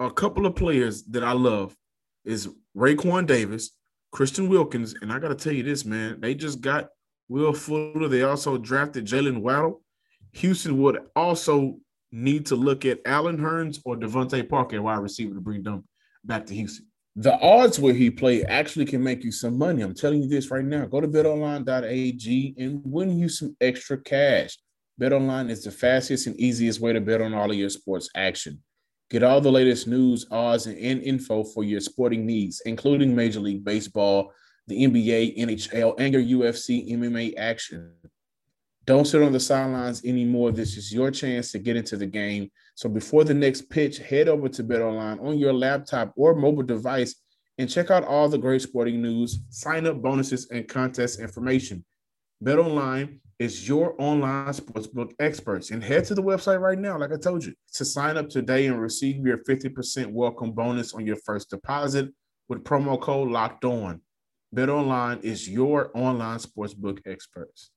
a 0.00 0.10
couple 0.10 0.46
of 0.46 0.56
players 0.56 1.02
that 1.04 1.24
I 1.24 1.32
love 1.32 1.76
is 2.24 2.48
Raekwon 2.76 3.26
Davis, 3.26 3.70
Christian 4.12 4.48
Wilkins, 4.48 4.94
and 5.00 5.12
I 5.12 5.18
got 5.18 5.28
to 5.28 5.34
tell 5.34 5.52
you 5.52 5.62
this, 5.62 5.84
man. 5.84 6.20
They 6.20 6.34
just 6.34 6.60
got 6.60 6.88
Will 7.28 7.52
Fuller. 7.52 8.08
They 8.08 8.22
also 8.22 8.58
drafted 8.58 9.06
Jalen 9.06 9.40
Waddle. 9.40 9.82
Houston 10.36 10.80
would 10.82 10.98
also 11.14 11.78
need 12.12 12.46
to 12.46 12.56
look 12.56 12.84
at 12.84 13.00
Allen 13.06 13.38
Hurns 13.38 13.80
or 13.84 13.96
DeVante 13.96 14.48
Parker, 14.48 14.80
wide 14.82 14.98
receiver, 14.98 15.34
to 15.34 15.40
bring 15.40 15.62
them 15.62 15.84
back 16.24 16.46
to 16.46 16.54
Houston. 16.54 16.86
The 17.16 17.38
odds 17.40 17.80
where 17.80 17.94
he 17.94 18.10
play 18.10 18.44
actually 18.44 18.84
can 18.84 19.02
make 19.02 19.24
you 19.24 19.32
some 19.32 19.56
money. 19.56 19.82
I'm 19.82 19.94
telling 19.94 20.22
you 20.22 20.28
this 20.28 20.50
right 20.50 20.64
now. 20.64 20.84
Go 20.84 21.00
to 21.00 21.08
betonline.ag 21.08 22.54
and 22.58 22.82
win 22.84 23.18
you 23.18 23.30
some 23.30 23.56
extra 23.60 23.96
cash. 23.96 24.58
BetOnline 25.00 25.50
is 25.50 25.64
the 25.64 25.70
fastest 25.70 26.26
and 26.26 26.36
easiest 26.38 26.80
way 26.80 26.92
to 26.92 27.00
bet 27.00 27.22
on 27.22 27.32
all 27.32 27.50
of 27.50 27.56
your 27.56 27.70
sports 27.70 28.10
action. 28.14 28.62
Get 29.08 29.22
all 29.22 29.40
the 29.40 29.52
latest 29.52 29.86
news, 29.86 30.26
odds, 30.30 30.66
and 30.66 30.76
info 30.76 31.44
for 31.44 31.64
your 31.64 31.80
sporting 31.80 32.26
needs, 32.26 32.60
including 32.66 33.14
Major 33.14 33.40
League 33.40 33.64
Baseball, 33.64 34.32
the 34.66 34.84
NBA, 34.84 35.38
NHL, 35.38 35.94
and 35.98 36.12
your 36.12 36.22
UFC 36.22 36.90
MMA 36.90 37.34
action. 37.38 37.92
Don't 38.86 39.04
sit 39.04 39.20
on 39.20 39.32
the 39.32 39.40
sidelines 39.40 40.04
anymore. 40.04 40.52
This 40.52 40.76
is 40.76 40.92
your 40.92 41.10
chance 41.10 41.50
to 41.50 41.58
get 41.58 41.74
into 41.74 41.96
the 41.96 42.06
game. 42.06 42.52
So 42.76 42.88
before 42.88 43.24
the 43.24 43.34
next 43.34 43.62
pitch, 43.68 43.98
head 43.98 44.28
over 44.28 44.48
to 44.48 44.62
BetOnline 44.62 45.20
on 45.20 45.38
your 45.38 45.52
laptop 45.52 46.12
or 46.16 46.36
mobile 46.36 46.62
device 46.62 47.16
and 47.58 47.68
check 47.68 47.90
out 47.90 48.04
all 48.04 48.28
the 48.28 48.38
great 48.38 48.62
sporting 48.62 49.02
news, 49.02 49.40
sign 49.48 49.86
up 49.86 50.00
bonuses, 50.00 50.48
and 50.52 50.68
contest 50.68 51.18
information. 51.18 51.84
BetOnline 52.44 53.18
is 53.40 53.66
your 53.66 54.00
online 54.00 54.52
sportsbook 54.52 55.10
experts. 55.18 55.72
And 55.72 55.82
head 55.82 56.04
to 56.04 56.14
the 56.14 56.22
website 56.22 56.60
right 56.60 56.78
now, 56.78 56.96
like 56.96 57.12
I 57.12 57.16
told 57.16 57.44
you, 57.44 57.54
to 57.74 57.84
sign 57.84 58.16
up 58.16 58.28
today 58.28 58.66
and 58.66 58.80
receive 58.80 59.26
your 59.26 59.38
50% 59.38 60.12
welcome 60.12 60.52
bonus 60.52 60.94
on 60.94 61.04
your 61.04 61.16
first 61.24 61.50
deposit 61.50 62.10
with 62.48 62.62
promo 62.62 63.00
code 63.00 63.32
locked 63.32 63.64
on. 63.64 64.00
BetOnline 64.54 65.24
is 65.24 65.48
your 65.48 65.90
online 65.98 66.38
sportsbook 66.38 67.00
experts. 67.04 67.72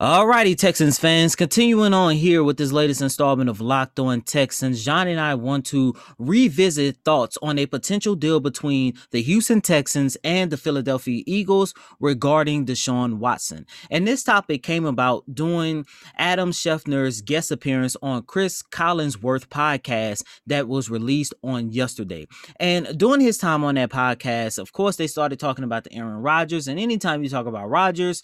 Alrighty, 0.00 0.56
Texans 0.56 0.96
fans, 0.96 1.34
continuing 1.34 1.92
on 1.92 2.14
here 2.14 2.44
with 2.44 2.56
this 2.56 2.70
latest 2.70 3.02
installment 3.02 3.50
of 3.50 3.60
Locked 3.60 3.98
On 3.98 4.20
Texans, 4.20 4.84
John 4.84 5.08
and 5.08 5.18
I 5.18 5.34
want 5.34 5.66
to 5.66 5.92
revisit 6.20 6.98
thoughts 7.04 7.36
on 7.42 7.58
a 7.58 7.66
potential 7.66 8.14
deal 8.14 8.38
between 8.38 8.96
the 9.10 9.20
Houston 9.22 9.60
Texans 9.60 10.16
and 10.22 10.52
the 10.52 10.56
Philadelphia 10.56 11.24
Eagles 11.26 11.74
regarding 11.98 12.64
Deshaun 12.64 13.14
Watson. 13.14 13.66
And 13.90 14.06
this 14.06 14.22
topic 14.22 14.62
came 14.62 14.86
about 14.86 15.24
during 15.34 15.84
Adam 16.16 16.52
Schefter's 16.52 17.20
guest 17.20 17.50
appearance 17.50 17.96
on 18.00 18.22
Chris 18.22 18.62
Collinsworth 18.62 19.48
podcast 19.48 20.22
that 20.46 20.68
was 20.68 20.88
released 20.88 21.34
on 21.42 21.72
yesterday. 21.72 22.28
And 22.60 22.96
during 22.96 23.20
his 23.20 23.36
time 23.36 23.64
on 23.64 23.74
that 23.74 23.90
podcast, 23.90 24.60
of 24.60 24.72
course, 24.72 24.94
they 24.94 25.08
started 25.08 25.40
talking 25.40 25.64
about 25.64 25.82
the 25.82 25.92
Aaron 25.94 26.22
Rodgers. 26.22 26.68
And 26.68 26.78
anytime 26.78 27.24
you 27.24 27.28
talk 27.28 27.46
about 27.46 27.68
Rodgers, 27.68 28.22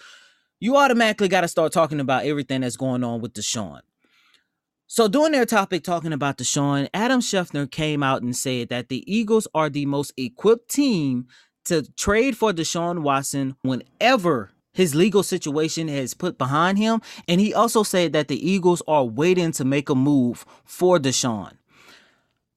you 0.65 0.79
automatically 0.79 1.29
got 1.29 1.43
to 1.43 1.49
start 1.49 1.75
talking 1.75 2.01
about 2.01 2.25
everything 2.25 2.63
that's 2.63 2.79
going 2.79 3.05
on 3.05 3.21
with 3.21 3.35
Deshaun. 3.35 3.81
So, 4.87 5.09
during 5.09 5.33
their 5.33 5.45
topic 5.45 5.85
talking 5.85 6.15
about 6.15 6.39
Deshaun, 6.39 6.89
Adam 6.95 7.21
Schefter 7.21 7.71
came 7.71 8.03
out 8.03 8.23
and 8.23 8.35
said 8.35 8.71
that 8.71 8.89
the 8.89 9.05
Eagles 9.07 9.47
are 9.55 9.69
the 9.69 9.85
most 9.85 10.15
equipped 10.17 10.71
team 10.71 11.27
to 11.67 11.83
trade 11.97 12.39
for 12.39 12.51
Deshaun 12.51 13.03
Watson 13.03 13.57
whenever 13.61 14.53
his 14.73 14.95
legal 14.95 15.23
situation 15.23 15.89
has 15.89 16.15
put 16.15 16.39
behind 16.39 16.79
him. 16.79 17.03
And 17.29 17.43
he 17.43 17.53
also 17.53 17.83
said 17.83 18.15
that 18.15 18.29
the 18.29 18.51
Eagles 18.51 18.81
are 18.89 19.05
waiting 19.05 19.53
to 19.53 19.67
make 19.67 19.91
a 19.91 19.95
move 19.95 20.47
for 20.65 20.99
Deshaun. 20.99 21.59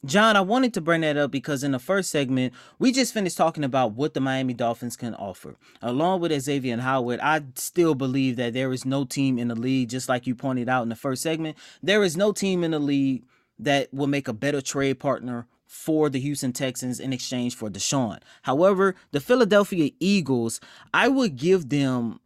John, 0.06 0.36
I 0.36 0.42
wanted 0.42 0.76
to 0.76 0.82
bring 0.82 1.02
that 1.02 1.18
up 1.18 1.32
because 1.32 1.64
in 1.64 1.72
the 1.72 1.80
first 1.80 2.12
segment, 2.12 2.54
we 2.78 2.92
just 2.92 3.14
finished 3.14 3.36
talking 3.36 3.64
about 3.64 3.94
what 3.94 4.14
the 4.14 4.20
Miami 4.20 4.54
Dolphins 4.54 4.96
can 4.96 5.16
offer. 5.16 5.56
Along 5.82 6.22
with 6.22 6.40
Xavier 6.40 6.74
and 6.74 6.84
Howard, 6.84 7.20
I 7.20 7.42
still 7.56 7.96
believe 7.96 8.36
that 8.36 8.54
there 8.54 8.72
is 8.72 8.86
no 8.86 9.06
team 9.06 9.40
in 9.40 9.48
the 9.48 9.56
league, 9.56 9.90
just 9.90 10.08
like 10.08 10.28
you 10.28 10.36
pointed 10.36 10.70
out 10.70 10.84
in 10.84 10.90
the 10.90 10.96
first 10.96 11.24
segment, 11.24 11.58
there 11.82 12.04
is 12.04 12.16
no 12.16 12.32
team 12.32 12.64
in 12.64 12.72
the 12.72 12.80
league 12.80 13.26
that 13.58 13.92
will 13.92 14.08
make 14.08 14.28
a 14.28 14.34
better 14.34 14.62
trade 14.62 15.00
partner 15.00 15.48
for 15.66 16.10
the 16.10 16.20
Houston 16.20 16.54
Texans 16.54 17.00
in 17.00 17.12
exchange 17.12 17.56
for 17.56 17.70
Deshaun. 17.70 18.20
However, 18.44 18.96
the 19.12 19.20
Philadelphia 19.20 19.92
Eagles, 20.00 20.62
I 20.94 21.08
would 21.08 21.36
give 21.36 21.70
them 21.70 22.20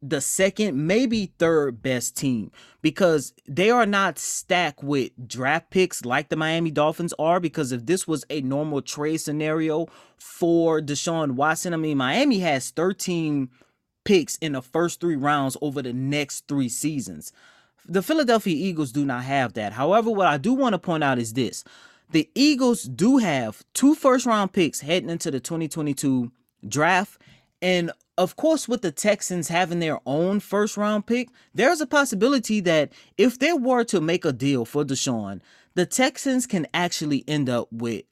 the 0.00 0.20
second, 0.20 0.86
maybe 0.86 1.32
third 1.38 1.82
best 1.82 2.16
team 2.16 2.52
because 2.82 3.32
they 3.48 3.70
are 3.70 3.86
not 3.86 4.18
stacked 4.18 4.82
with 4.82 5.10
draft 5.26 5.70
picks 5.70 6.04
like 6.04 6.28
the 6.28 6.36
Miami 6.36 6.70
Dolphins 6.70 7.14
are. 7.18 7.40
Because 7.40 7.72
if 7.72 7.86
this 7.86 8.06
was 8.06 8.24
a 8.30 8.40
normal 8.40 8.80
trade 8.80 9.18
scenario 9.18 9.86
for 10.16 10.80
Deshaun 10.80 11.32
Watson, 11.32 11.74
I 11.74 11.78
mean, 11.78 11.98
Miami 11.98 12.38
has 12.40 12.70
13 12.70 13.48
picks 14.04 14.36
in 14.36 14.52
the 14.52 14.62
first 14.62 15.00
three 15.00 15.16
rounds 15.16 15.56
over 15.60 15.82
the 15.82 15.92
next 15.92 16.46
three 16.46 16.68
seasons. 16.68 17.32
The 17.86 18.02
Philadelphia 18.02 18.54
Eagles 18.54 18.92
do 18.92 19.04
not 19.04 19.24
have 19.24 19.54
that. 19.54 19.72
However, 19.72 20.10
what 20.10 20.26
I 20.26 20.36
do 20.36 20.52
want 20.52 20.74
to 20.74 20.78
point 20.78 21.02
out 21.02 21.18
is 21.18 21.32
this 21.32 21.64
the 22.10 22.28
Eagles 22.34 22.84
do 22.84 23.18
have 23.18 23.64
two 23.74 23.94
first 23.94 24.26
round 24.26 24.52
picks 24.52 24.80
heading 24.80 25.10
into 25.10 25.30
the 25.30 25.40
2022 25.40 26.30
draft. 26.66 27.20
And 27.60 27.90
of 28.18 28.34
course, 28.34 28.66
with 28.68 28.82
the 28.82 28.90
Texans 28.90 29.46
having 29.46 29.78
their 29.78 30.00
own 30.04 30.40
first 30.40 30.76
round 30.76 31.06
pick, 31.06 31.28
there's 31.54 31.80
a 31.80 31.86
possibility 31.86 32.60
that 32.60 32.92
if 33.16 33.38
they 33.38 33.52
were 33.52 33.84
to 33.84 34.00
make 34.00 34.24
a 34.24 34.32
deal 34.32 34.64
for 34.64 34.84
Deshaun, 34.84 35.40
the 35.74 35.86
Texans 35.86 36.44
can 36.44 36.66
actually 36.74 37.24
end 37.28 37.48
up 37.48 37.68
with 37.70 38.02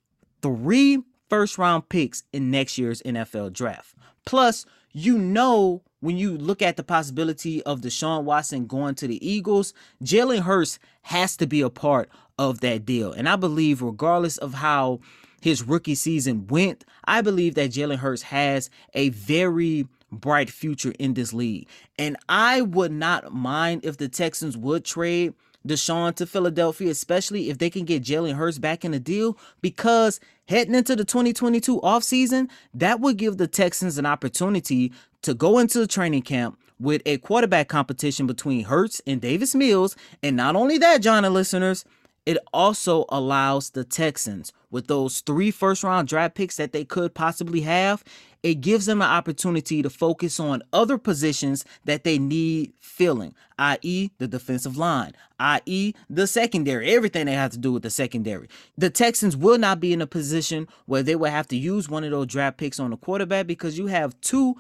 three 0.42 1.02
first 1.28 1.58
round 1.58 1.88
picks 1.88 2.22
in 2.32 2.52
next 2.52 2.78
year's 2.78 3.02
NFL 3.02 3.52
draft. 3.52 3.96
Plus, 4.24 4.64
you 4.92 5.18
know, 5.18 5.82
when 5.98 6.16
you 6.16 6.38
look 6.38 6.62
at 6.62 6.76
the 6.76 6.84
possibility 6.84 7.60
of 7.64 7.80
Deshaun 7.80 8.22
Watson 8.22 8.66
going 8.66 8.94
to 8.94 9.08
the 9.08 9.28
Eagles, 9.28 9.74
Jalen 10.04 10.42
Hurts 10.42 10.78
has 11.02 11.36
to 11.38 11.48
be 11.48 11.62
a 11.62 11.70
part 11.70 12.08
of 12.38 12.60
that 12.60 12.86
deal. 12.86 13.12
And 13.12 13.28
I 13.28 13.34
believe, 13.34 13.82
regardless 13.82 14.38
of 14.38 14.54
how 14.54 15.00
his 15.40 15.64
rookie 15.64 15.96
season 15.96 16.46
went, 16.46 16.84
I 17.04 17.22
believe 17.22 17.56
that 17.56 17.70
Jalen 17.72 17.98
Hurts 17.98 18.22
has 18.22 18.70
a 18.94 19.08
very 19.08 19.88
bright 20.12 20.50
future 20.50 20.92
in 20.98 21.14
this 21.14 21.32
league. 21.32 21.68
And 21.98 22.16
I 22.28 22.62
would 22.62 22.92
not 22.92 23.32
mind 23.32 23.84
if 23.84 23.96
the 23.96 24.08
Texans 24.08 24.56
would 24.56 24.84
trade 24.84 25.34
Deshaun 25.66 26.14
to 26.14 26.26
Philadelphia, 26.26 26.90
especially 26.90 27.50
if 27.50 27.58
they 27.58 27.70
can 27.70 27.84
get 27.84 28.02
Jalen 28.02 28.34
Hurts 28.34 28.58
back 28.58 28.84
in 28.84 28.92
the 28.92 29.00
deal, 29.00 29.36
because 29.60 30.20
heading 30.48 30.74
into 30.74 30.94
the 30.94 31.04
2022 31.04 31.80
offseason, 31.80 32.48
that 32.74 33.00
would 33.00 33.16
give 33.16 33.36
the 33.36 33.48
Texans 33.48 33.98
an 33.98 34.06
opportunity 34.06 34.92
to 35.22 35.34
go 35.34 35.58
into 35.58 35.78
the 35.78 35.86
training 35.86 36.22
camp 36.22 36.58
with 36.78 37.02
a 37.04 37.18
quarterback 37.18 37.68
competition 37.68 38.26
between 38.26 38.64
Hurts 38.64 39.00
and 39.06 39.20
Davis 39.20 39.54
Mills. 39.54 39.96
And 40.22 40.36
not 40.36 40.56
only 40.56 40.78
that, 40.78 41.02
John 41.02 41.24
and 41.24 41.34
listeners, 41.34 41.84
it 42.26 42.38
also 42.52 43.04
allows 43.08 43.70
the 43.70 43.84
Texans, 43.84 44.52
with 44.70 44.88
those 44.88 45.20
three 45.20 45.50
first 45.50 45.84
round 45.84 46.08
draft 46.08 46.34
picks 46.34 46.56
that 46.56 46.72
they 46.72 46.84
could 46.84 47.14
possibly 47.14 47.60
have, 47.62 48.04
it 48.46 48.60
gives 48.60 48.86
them 48.86 49.02
an 49.02 49.08
opportunity 49.08 49.82
to 49.82 49.90
focus 49.90 50.38
on 50.38 50.62
other 50.72 50.98
positions 50.98 51.64
that 51.84 52.04
they 52.04 52.16
need 52.16 52.72
filling, 52.80 53.34
i.e., 53.58 54.10
the 54.18 54.28
defensive 54.28 54.76
line, 54.76 55.14
i.e., 55.40 55.92
the 56.08 56.28
secondary, 56.28 56.94
everything 56.94 57.26
they 57.26 57.32
have 57.32 57.50
to 57.50 57.58
do 57.58 57.72
with 57.72 57.82
the 57.82 57.90
secondary. 57.90 58.48
The 58.78 58.88
Texans 58.88 59.36
will 59.36 59.58
not 59.58 59.80
be 59.80 59.92
in 59.92 60.00
a 60.00 60.06
position 60.06 60.68
where 60.84 61.02
they 61.02 61.16
will 61.16 61.28
have 61.28 61.48
to 61.48 61.56
use 61.56 61.88
one 61.88 62.04
of 62.04 62.12
those 62.12 62.28
draft 62.28 62.56
picks 62.56 62.78
on 62.78 62.90
the 62.92 62.96
quarterback 62.96 63.48
because 63.48 63.78
you 63.78 63.88
have 63.88 64.20
two 64.20 64.54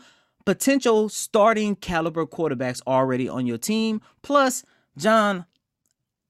potential 0.44 1.08
starting 1.08 1.76
caliber 1.76 2.26
quarterbacks 2.26 2.82
already 2.88 3.28
on 3.28 3.46
your 3.46 3.56
team. 3.58 4.00
Plus, 4.20 4.64
John, 4.98 5.46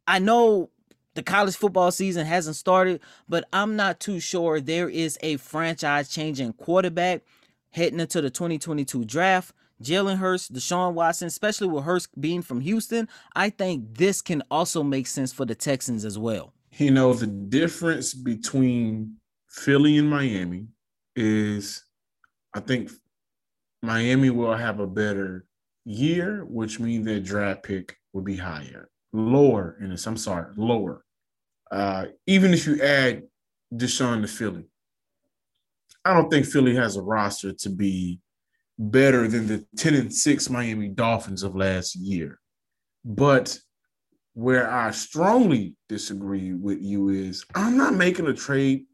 I 0.06 0.18
know 0.18 0.68
the 1.14 1.22
college 1.22 1.56
football 1.56 1.90
season 1.90 2.26
hasn't 2.26 2.56
started, 2.56 3.00
but 3.30 3.48
I'm 3.50 3.76
not 3.76 3.98
too 3.98 4.20
sure 4.20 4.60
there 4.60 4.90
is 4.90 5.16
a 5.22 5.38
franchise 5.38 6.10
changing 6.10 6.52
quarterback 6.52 7.22
heading 7.76 8.00
into 8.00 8.20
the 8.22 8.30
2022 8.30 9.04
draft. 9.04 9.54
Jalen 9.82 10.16
Hurts, 10.16 10.48
Deshaun 10.48 10.94
Watson, 10.94 11.26
especially 11.26 11.68
with 11.68 11.84
Hurts 11.84 12.08
being 12.18 12.40
from 12.40 12.60
Houston, 12.60 13.06
I 13.34 13.50
think 13.50 13.98
this 13.98 14.22
can 14.22 14.42
also 14.50 14.82
make 14.82 15.06
sense 15.06 15.34
for 15.34 15.44
the 15.44 15.54
Texans 15.54 16.06
as 16.06 16.18
well. 16.18 16.54
You 16.78 16.90
know, 16.90 17.12
the 17.12 17.26
difference 17.26 18.14
between 18.14 19.16
Philly 19.50 19.98
and 19.98 20.08
Miami 20.08 20.68
is 21.14 21.84
I 22.54 22.60
think 22.60 22.90
Miami 23.82 24.30
will 24.30 24.54
have 24.54 24.80
a 24.80 24.86
better 24.86 25.44
year, 25.84 26.46
which 26.46 26.80
means 26.80 27.04
their 27.04 27.20
draft 27.20 27.62
pick 27.62 27.96
will 28.14 28.22
be 28.22 28.36
higher. 28.36 28.88
Lower 29.12 29.76
in 29.80 29.92
I'm 29.92 30.16
sorry, 30.16 30.52
lower. 30.56 31.04
Uh, 31.70 32.06
even 32.26 32.54
if 32.54 32.66
you 32.66 32.80
add 32.80 33.24
Deshaun 33.74 34.22
to 34.22 34.28
Philly, 34.28 34.64
I 36.06 36.14
don't 36.14 36.30
think 36.30 36.46
Philly 36.46 36.76
has 36.76 36.96
a 36.96 37.02
roster 37.02 37.52
to 37.52 37.68
be 37.68 38.20
better 38.78 39.26
than 39.26 39.48
the 39.48 39.66
10 39.76 39.94
and 39.94 40.14
6 40.14 40.50
Miami 40.50 40.88
Dolphins 40.88 41.42
of 41.42 41.56
last 41.56 41.96
year. 41.96 42.38
But 43.04 43.58
where 44.34 44.70
I 44.70 44.92
strongly 44.92 45.74
disagree 45.88 46.52
with 46.52 46.80
you 46.80 47.08
is 47.08 47.44
I'm 47.56 47.76
not 47.76 47.94
making 47.94 48.28
a 48.28 48.34
trade 48.34 48.84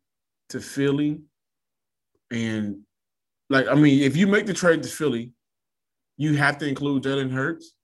to 0.49 0.61
Philly. 0.61 1.21
And 2.31 2.79
like, 3.51 3.69
I 3.69 3.75
mean, 3.75 4.03
if 4.03 4.17
you 4.17 4.27
make 4.27 4.47
the 4.47 4.55
trade 4.55 4.83
to 4.83 4.89
Philly, 4.89 5.33
you 6.17 6.37
have 6.37 6.57
to 6.59 6.67
include 6.67 7.03
Jalen 7.03 7.31
Hurts. 7.31 7.75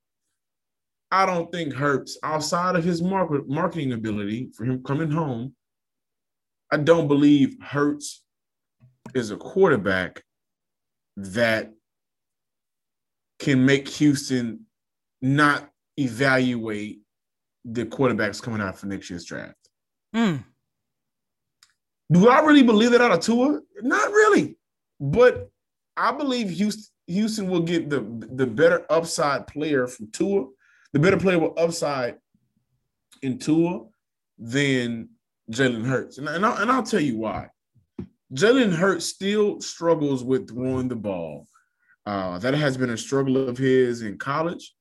I 1.11 1.27
don't 1.27 1.53
think 1.53 1.75
Hurts, 1.75 2.17
outside 2.23 2.77
of 2.77 2.85
his 2.85 3.03
market, 3.03 3.47
marketing 3.47 3.93
ability 3.93 4.53
for 4.57 4.65
him 4.65 4.83
coming 4.83 5.11
home, 5.11 5.55
I 6.73 6.79
don't 6.79 7.09
believe 7.09 7.57
Hurts 7.61 8.23
is 9.15 9.31
a 9.31 9.37
quarterback 9.37 10.23
that 11.17 11.73
can 13.39 13.65
make 13.65 13.89
Houston 13.89 14.67
not 15.21 15.69
evaluate 15.97 17.01
the 17.65 17.85
quarterbacks 17.85 18.43
coming 18.43 18.61
out 18.61 18.79
for 18.79 18.87
next 18.87 19.11
year's 19.11 19.25
draft. 19.25 19.57
Mm. 20.15 20.45
Do 22.11 22.29
I 22.29 22.41
really 22.41 22.63
believe 22.63 22.93
that 22.93 23.01
out 23.01 23.13
of 23.13 23.21
Tua? 23.21 23.61
Not 23.83 24.11
really. 24.11 24.57
But 25.01 25.51
I 25.97 26.13
believe 26.13 26.51
Houston, 26.51 26.85
Houston 27.07 27.49
will 27.49 27.63
get 27.63 27.91
the, 27.91 28.01
the 28.33 28.47
better 28.47 28.87
upside 28.91 29.47
player 29.47 29.87
from 29.87 30.11
Tua, 30.11 30.47
the 30.93 30.99
better 30.99 31.17
player 31.19 31.39
with 31.39 31.59
upside 31.59 32.17
in 33.23 33.39
Tua 33.39 33.85
than 34.39 35.09
Jalen 35.51 35.85
Hurts. 35.85 36.19
And, 36.19 36.29
and, 36.29 36.47
I'll, 36.47 36.57
and 36.57 36.71
I'll 36.71 36.83
tell 36.83 37.01
you 37.01 37.19
why. 37.19 37.49
Jalen 38.35 38.75
Hurts 38.75 39.07
still 39.07 39.61
struggles 39.61 40.23
with 40.23 40.49
throwing 40.49 40.89
the 40.89 40.97
ball. 40.97 41.47
Uh, 42.05 42.39
that 42.39 42.55
has 42.55 42.77
been 42.77 42.91
a 42.91 42.97
struggle 42.97 43.49
of 43.49 43.59
his 43.59 44.03
in 44.03 44.19
college. 44.19 44.75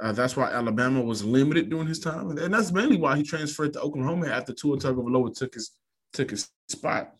Uh, 0.00 0.12
that's 0.12 0.36
why 0.36 0.50
Alabama 0.50 1.00
was 1.00 1.24
limited 1.24 1.70
during 1.70 1.86
his 1.86 2.00
time, 2.00 2.30
and 2.30 2.52
that's 2.52 2.72
mainly 2.72 2.96
why 2.96 3.16
he 3.16 3.22
transferred 3.22 3.72
to 3.72 3.80
Oklahoma 3.80 4.26
after 4.26 4.52
Tua 4.52 4.76
Tagovailoa 4.76 5.32
took 5.34 5.54
his 5.54 5.70
took 6.12 6.30
his 6.30 6.48
spot. 6.68 7.14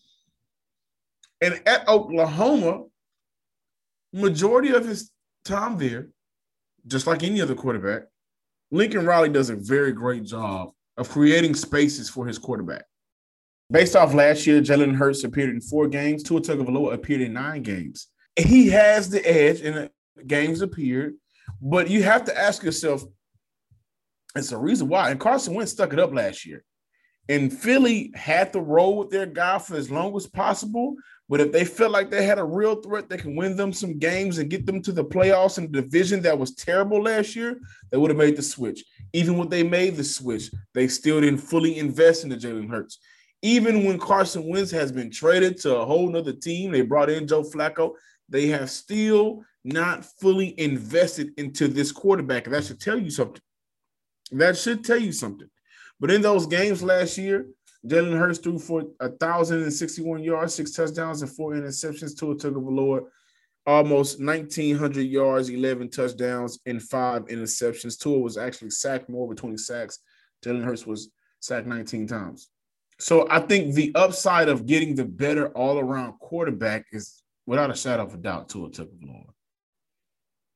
And 1.40 1.62
at 1.66 1.88
Oklahoma, 1.88 2.84
majority 4.12 4.70
of 4.70 4.84
his 4.84 5.10
time 5.44 5.78
there, 5.78 6.08
just 6.86 7.06
like 7.06 7.22
any 7.22 7.40
other 7.40 7.54
quarterback, 7.54 8.02
Lincoln 8.70 9.06
Riley 9.06 9.28
does 9.28 9.50
a 9.50 9.56
very 9.56 9.92
great 9.92 10.24
job 10.24 10.70
of 10.96 11.08
creating 11.08 11.54
spaces 11.54 12.08
for 12.08 12.26
his 12.26 12.38
quarterback. 12.38 12.84
Based 13.72 13.96
off 13.96 14.12
last 14.12 14.46
year, 14.46 14.60
Jalen 14.60 14.94
Hurts 14.94 15.24
appeared 15.24 15.48
in 15.48 15.62
four 15.62 15.88
games. 15.88 16.22
Tua 16.22 16.42
Tagovailoa 16.42 16.92
appeared 16.92 17.22
in 17.22 17.32
nine 17.32 17.62
games. 17.62 18.08
He 18.36 18.68
has 18.68 19.08
the 19.08 19.26
edge, 19.26 19.62
in 19.62 19.88
games 20.26 20.60
appeared. 20.60 21.14
But 21.60 21.88
you 21.88 22.02
have 22.02 22.24
to 22.26 22.38
ask 22.38 22.62
yourself, 22.62 23.02
it's 24.36 24.52
a 24.52 24.58
reason 24.58 24.88
why. 24.88 25.10
And 25.10 25.18
Carson 25.18 25.54
Wentz 25.54 25.72
stuck 25.72 25.94
it 25.94 25.98
up 25.98 26.12
last 26.12 26.44
year. 26.44 26.64
And 27.30 27.50
Philly 27.50 28.12
had 28.14 28.52
to 28.52 28.60
roll 28.60 28.98
with 28.98 29.08
their 29.08 29.24
guy 29.24 29.58
for 29.58 29.76
as 29.76 29.90
long 29.90 30.14
as 30.16 30.26
possible. 30.26 30.94
But 31.30 31.40
if 31.40 31.50
they 31.50 31.64
felt 31.64 31.92
like 31.92 32.10
they 32.10 32.26
had 32.26 32.38
a 32.38 32.44
real 32.44 32.74
threat 32.74 33.08
that 33.08 33.20
can 33.20 33.36
win 33.36 33.56
them 33.56 33.72
some 33.72 33.98
games 33.98 34.36
and 34.36 34.50
get 34.50 34.66
them 34.66 34.82
to 34.82 34.92
the 34.92 35.04
playoffs 35.04 35.56
in 35.56 35.72
the 35.72 35.80
division 35.80 36.20
that 36.22 36.38
was 36.38 36.54
terrible 36.54 37.02
last 37.02 37.34
year, 37.34 37.58
they 37.90 37.96
would 37.96 38.10
have 38.10 38.18
made 38.18 38.36
the 38.36 38.42
switch. 38.42 38.84
Even 39.14 39.38
when 39.38 39.48
they 39.48 39.62
made 39.62 39.96
the 39.96 40.04
switch, 40.04 40.50
they 40.74 40.88
still 40.88 41.22
didn't 41.22 41.38
fully 41.38 41.78
invest 41.78 42.22
in 42.22 42.28
the 42.28 42.36
Jalen 42.36 42.68
Hurts. 42.68 42.98
Even 43.42 43.84
when 43.84 43.98
Carson 43.98 44.48
Wentz 44.48 44.70
has 44.70 44.92
been 44.92 45.10
traded 45.10 45.58
to 45.58 45.76
a 45.76 45.84
whole 45.84 46.08
nother 46.08 46.32
team, 46.32 46.70
they 46.70 46.82
brought 46.82 47.10
in 47.10 47.26
Joe 47.26 47.42
Flacco. 47.42 47.94
They 48.28 48.46
have 48.48 48.70
still 48.70 49.42
not 49.64 50.04
fully 50.04 50.58
invested 50.58 51.32
into 51.36 51.68
this 51.68 51.92
quarterback. 51.92 52.44
That 52.44 52.64
should 52.64 52.80
tell 52.80 52.98
you 52.98 53.10
something. 53.10 53.42
That 54.30 54.56
should 54.56 54.84
tell 54.84 54.98
you 54.98 55.12
something. 55.12 55.48
But 55.98 56.10
in 56.10 56.22
those 56.22 56.46
games 56.46 56.82
last 56.82 57.18
year, 57.18 57.46
Jalen 57.86 58.16
Hurts 58.16 58.38
threw 58.38 58.58
for 58.58 58.82
1,061 59.00 60.22
yards, 60.22 60.54
six 60.54 60.70
touchdowns, 60.70 61.22
and 61.22 61.30
four 61.30 61.52
interceptions. 61.52 62.16
Tua 62.16 62.36
Tagovailoa 62.36 63.06
almost 63.66 64.18
1,900 64.18 65.02
yards, 65.02 65.48
11 65.48 65.90
touchdowns, 65.90 66.58
and 66.66 66.82
five 66.82 67.26
interceptions. 67.26 67.98
Tua 67.98 68.18
was 68.18 68.36
actually 68.36 68.70
sacked 68.70 69.08
more 69.08 69.28
between 69.28 69.58
sacks. 69.58 69.98
Jalen 70.44 70.64
Hurts 70.64 70.86
was 70.86 71.10
sacked 71.40 71.66
19 71.66 72.06
times. 72.06 72.48
So 72.98 73.26
I 73.30 73.40
think 73.40 73.74
the 73.74 73.92
upside 73.94 74.48
of 74.48 74.66
getting 74.66 74.94
the 74.94 75.04
better 75.04 75.48
all-around 75.48 76.18
quarterback 76.20 76.86
is 76.92 77.22
without 77.46 77.70
a 77.70 77.74
shadow 77.74 78.04
of 78.04 78.14
a 78.14 78.16
doubt 78.16 78.48
Tua 78.48 78.70
Tagovailoa. 78.70 79.26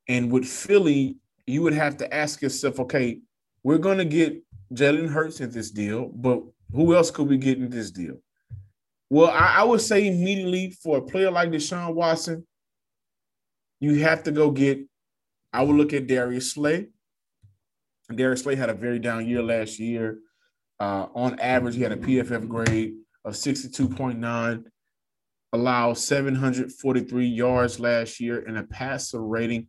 And 0.09 0.31
with 0.31 0.47
Philly, 0.47 1.17
you 1.47 1.63
would 1.63 1.75
have 1.75 1.97
to 1.99 2.15
ask 2.15 2.41
yourself, 2.43 2.79
okay, 2.81 3.21
we're 3.65 3.79
going 3.79 3.99
to 3.99 4.05
get 4.05 4.41
Jalen 4.73 5.09
Hurts 5.09 5.41
in 5.41 5.51
this 5.51 5.71
deal, 5.71 6.09
but 6.15 6.43
who 6.73 6.95
else 6.95 7.11
could 7.11 7.29
we 7.29 7.39
get 7.39 7.59
in 7.59 7.71
this 7.71 7.91
deal? 7.91 8.17
Well, 9.11 9.31
I, 9.31 9.57
I 9.59 9.65
would 9.65 9.81
say 9.81 10.07
immediately 10.07 10.71
for 10.71 10.99
a 10.99 11.03
player 11.03 11.31
like 11.31 11.51
Deshaun 11.51 11.95
Watson, 11.95 12.47
you 13.81 13.97
have 14.01 14.23
to 14.25 14.33
go 14.33 14.51
get. 14.51 14.81
I 15.53 15.63
would 15.63 15.77
look 15.77 15.93
at 15.93 16.07
Darius 16.07 16.53
Slay. 16.53 16.89
Darius 18.15 18.43
Slay 18.43 18.57
had 18.57 18.71
a 18.71 18.75
very 18.75 18.99
down 18.99 19.27
year 19.27 19.43
last 19.43 19.79
year. 19.79 20.19
Uh, 20.79 21.07
on 21.15 21.39
average, 21.41 21.77
he 21.77 21.83
had 21.83 21.93
a 21.93 21.97
PFF 21.97 22.49
grade 22.49 22.95
of 23.25 23.35
62.9, 23.35 24.65
allowed 25.53 25.95
743 25.95 27.27
yards 27.27 27.81
last 27.81 28.21
year, 28.21 28.45
and 28.47 28.59
a 28.59 28.65
passer 28.65 29.23
rating 29.23 29.69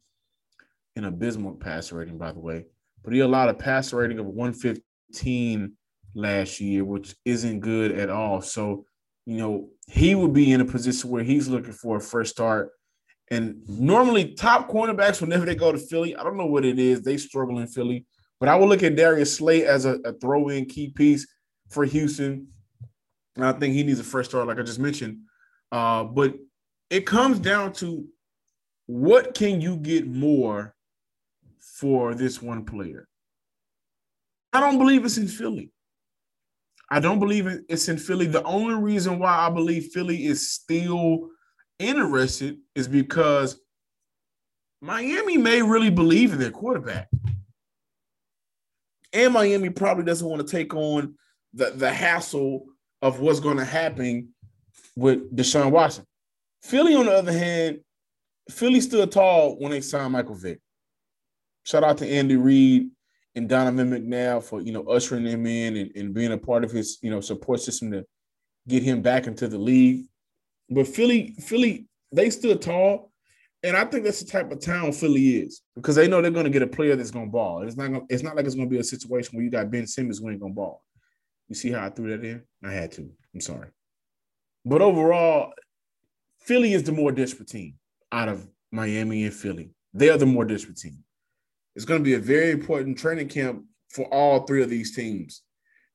an 0.97 1.05
abysmal 1.05 1.53
passer 1.53 1.95
rating, 1.95 2.17
by 2.17 2.31
the 2.31 2.39
way, 2.39 2.65
but 3.03 3.13
he 3.13 3.19
allowed 3.19 3.49
a 3.49 3.53
passer 3.53 3.97
rating 3.97 4.19
of 4.19 4.25
115 4.25 5.73
last 6.15 6.59
year, 6.59 6.83
which 6.83 7.15
isn't 7.23 7.59
good 7.59 7.91
at 7.91 8.09
all. 8.09 8.41
So, 8.41 8.85
you 9.25 9.37
know, 9.37 9.69
he 9.87 10.15
would 10.15 10.33
be 10.33 10.51
in 10.51 10.61
a 10.61 10.65
position 10.65 11.09
where 11.09 11.23
he's 11.23 11.47
looking 11.47 11.73
for 11.73 11.97
a 11.97 12.01
first 12.01 12.31
start. 12.31 12.71
And 13.29 13.61
normally, 13.67 14.33
top 14.33 14.69
cornerbacks, 14.69 15.21
whenever 15.21 15.45
they 15.45 15.55
go 15.55 15.71
to 15.71 15.77
Philly, 15.77 16.15
I 16.15 16.23
don't 16.23 16.37
know 16.37 16.45
what 16.45 16.65
it 16.65 16.79
is, 16.79 17.01
they 17.01 17.17
struggle 17.17 17.59
in 17.59 17.67
Philly. 17.67 18.05
But 18.39 18.49
I 18.49 18.55
will 18.55 18.67
look 18.67 18.83
at 18.83 18.95
Darius 18.95 19.35
Slay 19.35 19.65
as 19.65 19.85
a, 19.85 19.95
a 20.05 20.13
throw 20.13 20.49
in 20.49 20.65
key 20.65 20.89
piece 20.89 21.27
for 21.69 21.85
Houston. 21.85 22.47
And 23.35 23.45
I 23.45 23.53
think 23.53 23.73
he 23.73 23.83
needs 23.83 23.99
a 23.99 24.03
fresh 24.03 24.27
start, 24.27 24.47
like 24.47 24.59
I 24.59 24.63
just 24.63 24.79
mentioned. 24.79 25.19
Uh, 25.71 26.03
but 26.03 26.35
it 26.89 27.05
comes 27.05 27.39
down 27.39 27.73
to 27.73 28.05
what 28.85 29.33
can 29.33 29.59
you 29.61 29.77
get 29.77 30.07
more 30.07 30.75
for 31.59 32.15
this 32.15 32.41
one 32.41 32.65
player. 32.65 33.07
I 34.53 34.59
don't 34.59 34.77
believe 34.77 35.05
it's 35.05 35.17
in 35.17 35.27
Philly. 35.27 35.71
I 36.89 36.99
don't 36.99 37.19
believe 37.19 37.47
it's 37.67 37.89
in 37.89 37.97
Philly. 37.97 38.27
The 38.27 38.43
only 38.43 38.75
reason 38.75 39.19
why 39.19 39.35
I 39.35 39.49
believe 39.49 39.91
Philly 39.91 40.25
is 40.25 40.51
still 40.51 41.29
interested 41.79 42.57
is 42.75 42.87
because 42.87 43.59
Miami 44.81 45.37
may 45.37 45.61
really 45.61 45.89
believe 45.89 46.33
in 46.33 46.39
their 46.39 46.51
quarterback. 46.51 47.09
And 49.13 49.33
Miami 49.33 49.69
probably 49.69 50.03
doesn't 50.03 50.27
want 50.27 50.45
to 50.45 50.51
take 50.51 50.73
on 50.73 51.15
the, 51.53 51.71
the 51.71 51.91
hassle 51.91 52.65
of 53.01 53.19
what's 53.19 53.39
going 53.39 53.57
to 53.57 53.65
happen 53.65 54.29
with 54.95 55.35
Deshaun 55.35 55.71
Watson. 55.71 56.05
Philly, 56.63 56.95
on 56.95 57.05
the 57.05 57.13
other 57.13 57.31
hand, 57.31 57.79
Philly 58.49 58.81
stood 58.81 59.11
tall 59.11 59.57
when 59.59 59.71
they 59.71 59.81
signed 59.81 60.13
Michael 60.13 60.35
Vick 60.35 60.59
shout 61.67 61.83
out 61.83 61.97
to 61.97 62.07
Andy 62.07 62.37
Reid 62.37 62.89
and 63.35 63.49
Donovan 63.49 63.91
McNabb 63.91 64.43
for 64.43 64.61
you 64.61 64.71
know 64.71 64.83
ushering 64.83 65.25
him 65.25 65.45
in 65.45 65.75
and, 65.75 65.91
and 65.95 66.13
being 66.13 66.31
a 66.31 66.37
part 66.37 66.63
of 66.63 66.71
his 66.71 66.97
you 67.01 67.11
know 67.11 67.19
support 67.19 67.59
system 67.59 67.91
to 67.91 68.05
get 68.67 68.83
him 68.83 69.01
back 69.01 69.27
into 69.27 69.47
the 69.47 69.57
league. 69.57 70.05
But 70.69 70.87
Philly, 70.87 71.35
Philly, 71.39 71.87
they 72.11 72.29
stood 72.29 72.61
tall, 72.61 73.06
and 73.67 73.77
I 73.77 73.85
think 73.85 74.03
that's 74.03 74.21
the 74.21 74.29
type 74.29 74.51
of 74.51 74.59
town 74.59 74.91
Philly 74.91 75.37
is 75.37 75.61
because 75.75 75.95
they 75.95 76.07
know 76.07 76.21
they're 76.21 76.31
going 76.31 76.45
to 76.45 76.51
get 76.51 76.61
a 76.61 76.67
player 76.67 76.95
that's 76.95 77.11
going 77.11 77.27
to 77.27 77.31
ball. 77.31 77.63
It's 77.63 77.77
not. 77.77 77.91
Gonna, 77.91 78.05
it's 78.09 78.23
not 78.23 78.35
like 78.35 78.45
it's 78.45 78.55
going 78.55 78.67
to 78.67 78.73
be 78.73 78.79
a 78.79 78.83
situation 78.83 79.35
where 79.35 79.43
you 79.43 79.51
got 79.51 79.69
Ben 79.69 79.87
Simmons 79.87 80.19
who 80.19 80.29
ain't 80.29 80.39
going 80.39 80.53
to 80.53 80.55
ball. 80.55 80.83
You 81.47 81.55
see 81.55 81.71
how 81.71 81.85
I 81.85 81.89
threw 81.89 82.09
that 82.09 82.25
in? 82.25 82.43
I 82.63 82.71
had 82.71 82.91
to. 82.93 83.09
I'm 83.33 83.41
sorry, 83.41 83.69
but 84.65 84.81
overall, 84.81 85.53
Philly 86.39 86.73
is 86.73 86.83
the 86.83 86.91
more 86.91 87.11
desperate 87.11 87.49
team 87.49 87.75
out 88.11 88.29
of 88.29 88.47
Miami 88.71 89.25
and 89.25 89.33
Philly. 89.33 89.71
They 89.93 90.09
are 90.09 90.17
the 90.17 90.25
more 90.25 90.45
desperate 90.45 90.77
team 90.77 91.03
it's 91.77 91.85
going 91.85 91.99
to 91.99 92.03
be 92.03 92.15
a 92.15 92.19
very 92.19 92.49
important 92.49 92.97
training 92.97 93.29
camp 93.29 93.63
for 93.91 94.11
all 94.11 94.41
three 94.41 94.63
of 94.63 94.69
these 94.69 94.95
teams 94.95 95.43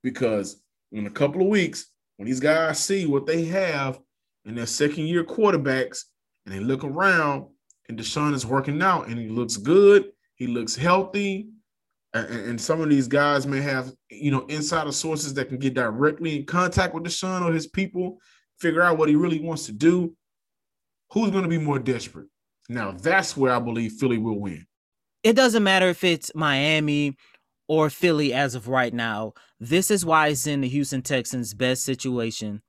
because 0.05 0.63
in 0.93 1.07
a 1.07 1.11
couple 1.11 1.43
of 1.43 1.49
weeks, 1.49 1.87
when 2.17 2.29
these 2.29 2.39
guys 2.39 2.79
see 2.79 3.05
what 3.05 3.27
they 3.27 3.47
have 3.47 3.99
in 4.45 4.55
their 4.55 4.67
second 4.67 5.09
year 5.09 5.25
quarterbacks 5.25 6.05
and 6.47 6.55
they 6.55 6.61
look 6.61 6.85
around 6.85 7.47
and 7.89 7.99
Deshaun 7.99 8.35
is 8.35 8.47
working 8.47 8.81
out 8.83 9.09
and 9.09 9.19
he 9.19 9.29
looks 9.29 9.57
good, 9.57 10.13
he 10.35 10.47
looks 10.47 10.77
healthy. 10.77 11.49
And, 12.15 12.29
and 12.29 12.61
some 12.61 12.81
of 12.81 12.91
these 12.91 13.09
guys 13.09 13.47
may 13.47 13.61
have, 13.61 13.93
you 14.11 14.31
know, 14.31 14.47
insider 14.47 14.93
sources 14.93 15.35
that 15.35 15.49
can 15.49 15.59
get 15.59 15.75
directly 15.75 16.37
in 16.37 16.47
contact 16.47 16.95
with 16.95 17.05
Deshaun 17.05 17.43
or 17.43 17.53
his 17.53 17.67
people, 17.67 18.19
figure 18.59 18.83
out 18.83 18.99
what 18.99 19.09
he 19.09 19.17
really 19.17 19.41
wants 19.41 19.67
to 19.67 19.73
do. 19.73 20.15
Who's 21.13 21.31
going 21.31 21.43
to 21.43 21.49
be 21.49 21.59
more 21.59 21.79
desperate? 21.79 22.29
Now 22.69 22.93
that's 22.93 23.37
where 23.37 23.53
I 23.53 23.59
believe 23.59 23.93
Philly 23.93 24.19
will 24.19 24.39
win. 24.39 24.67
It 25.23 25.35
doesn't 25.35 25.63
matter 25.63 25.89
if 25.89 26.05
it's 26.05 26.35
Miami 26.35 27.17
or 27.69 27.91
Philly 27.91 28.33
as 28.33 28.55
of 28.55 28.69
right 28.69 28.93
now. 28.93 29.35
This 29.61 29.91
is 29.91 30.05
why 30.05 30.29
it's 30.29 30.47
in 30.47 30.61
the 30.63 30.69
Houston 30.69 31.03
Texans' 31.03 31.55
best 31.55 31.85
situation 31.85 32.63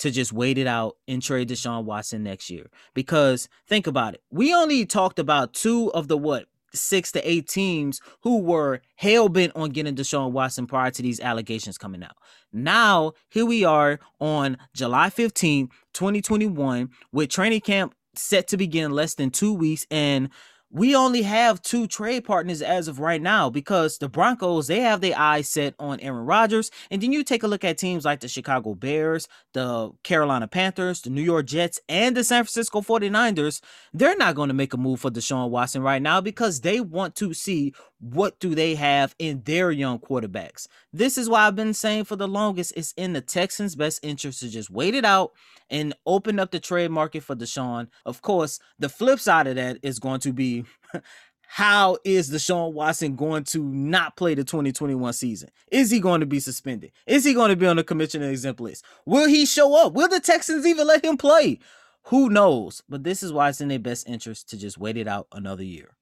to 0.00 0.10
just 0.10 0.32
wait 0.32 0.58
it 0.58 0.66
out 0.66 0.96
and 1.06 1.22
trade 1.22 1.48
Deshaun 1.48 1.84
Watson 1.84 2.22
next 2.22 2.50
year. 2.50 2.70
Because 2.94 3.48
think 3.66 3.86
about 3.86 4.14
it. 4.14 4.22
We 4.30 4.52
only 4.54 4.84
talked 4.84 5.18
about 5.18 5.54
two 5.54 5.92
of 5.92 6.08
the 6.08 6.18
what 6.18 6.46
six 6.72 7.12
to 7.12 7.30
eight 7.30 7.48
teams 7.48 8.00
who 8.20 8.38
were 8.38 8.80
hell 8.96 9.28
bent 9.28 9.52
on 9.56 9.70
getting 9.70 9.94
Deshaun 9.94 10.32
Watson 10.32 10.66
prior 10.66 10.90
to 10.90 11.02
these 11.02 11.20
allegations 11.20 11.78
coming 11.78 12.02
out. 12.02 12.16
Now, 12.52 13.12
here 13.28 13.44
we 13.44 13.64
are 13.64 14.00
on 14.20 14.56
July 14.74 15.10
15, 15.10 15.68
2021, 15.92 16.90
with 17.12 17.28
training 17.28 17.60
camp 17.60 17.94
set 18.14 18.48
to 18.48 18.56
begin 18.56 18.92
less 18.92 19.14
than 19.14 19.30
two 19.30 19.52
weeks. 19.52 19.86
And 19.90 20.30
we 20.72 20.94
only 20.94 21.22
have 21.22 21.60
two 21.62 21.88
trade 21.88 22.24
partners 22.24 22.62
as 22.62 22.86
of 22.86 23.00
right 23.00 23.20
now 23.20 23.50
because 23.50 23.98
the 23.98 24.08
Broncos, 24.08 24.68
they 24.68 24.80
have 24.80 25.00
their 25.00 25.18
eyes 25.18 25.48
set 25.48 25.74
on 25.80 25.98
Aaron 25.98 26.24
Rodgers. 26.24 26.70
And 26.90 27.02
then 27.02 27.12
you 27.12 27.24
take 27.24 27.42
a 27.42 27.48
look 27.48 27.64
at 27.64 27.76
teams 27.76 28.04
like 28.04 28.20
the 28.20 28.28
Chicago 28.28 28.74
Bears, 28.74 29.26
the 29.52 29.90
Carolina 30.04 30.46
Panthers, 30.46 31.02
the 31.02 31.10
New 31.10 31.22
York 31.22 31.46
Jets, 31.46 31.80
and 31.88 32.16
the 32.16 32.22
San 32.22 32.44
Francisco 32.44 32.82
49ers. 32.82 33.60
They're 33.92 34.16
not 34.16 34.36
going 34.36 34.48
to 34.48 34.54
make 34.54 34.72
a 34.72 34.76
move 34.76 35.00
for 35.00 35.10
Deshaun 35.10 35.50
Watson 35.50 35.82
right 35.82 36.00
now 36.00 36.20
because 36.20 36.60
they 36.60 36.80
want 36.80 37.16
to 37.16 37.34
see 37.34 37.74
what 38.00 38.40
do 38.40 38.54
they 38.54 38.74
have 38.74 39.14
in 39.18 39.42
their 39.44 39.70
young 39.70 39.98
quarterbacks. 39.98 40.66
This 40.92 41.18
is 41.18 41.28
why 41.28 41.46
I've 41.46 41.56
been 41.56 41.74
saying 41.74 42.04
for 42.04 42.16
the 42.16 42.26
longest 42.26 42.72
it's 42.76 42.92
in 42.92 43.12
the 43.12 43.20
Texans' 43.20 43.76
best 43.76 44.04
interest 44.04 44.40
to 44.40 44.48
just 44.48 44.70
wait 44.70 44.94
it 44.94 45.04
out 45.04 45.32
and 45.68 45.94
open 46.06 46.40
up 46.40 46.50
the 46.50 46.60
trade 46.60 46.90
market 46.90 47.22
for 47.22 47.36
Deshaun. 47.36 47.88
Of 48.06 48.22
course, 48.22 48.58
the 48.78 48.88
flip 48.88 49.20
side 49.20 49.46
of 49.46 49.56
that 49.56 49.78
is 49.82 49.98
going 49.98 50.20
to 50.20 50.32
be 50.32 50.64
how 51.46 51.98
is 52.04 52.30
Deshaun 52.30 52.72
Watson 52.72 53.16
going 53.16 53.44
to 53.44 53.62
not 53.62 54.16
play 54.16 54.34
the 54.34 54.44
2021 54.44 55.12
season? 55.12 55.50
Is 55.70 55.90
he 55.90 56.00
going 56.00 56.20
to 56.20 56.26
be 56.26 56.40
suspended? 56.40 56.92
Is 57.06 57.24
he 57.24 57.34
going 57.34 57.50
to 57.50 57.56
be 57.56 57.66
on 57.66 57.76
the 57.76 57.84
commissioner 57.84 58.30
exempt 58.30 58.60
list? 58.60 58.84
Will 59.04 59.28
he 59.28 59.44
show 59.44 59.74
up? 59.84 59.92
Will 59.92 60.08
the 60.08 60.20
Texans 60.20 60.66
even 60.66 60.86
let 60.86 61.04
him 61.04 61.16
play? 61.16 61.58
Who 62.04 62.30
knows? 62.30 62.82
But 62.88 63.04
this 63.04 63.22
is 63.22 63.32
why 63.32 63.50
it's 63.50 63.60
in 63.60 63.68
their 63.68 63.78
best 63.78 64.08
interest 64.08 64.48
to 64.50 64.56
just 64.56 64.78
wait 64.78 64.96
it 64.96 65.06
out 65.06 65.26
another 65.32 65.64
year. 65.64 65.96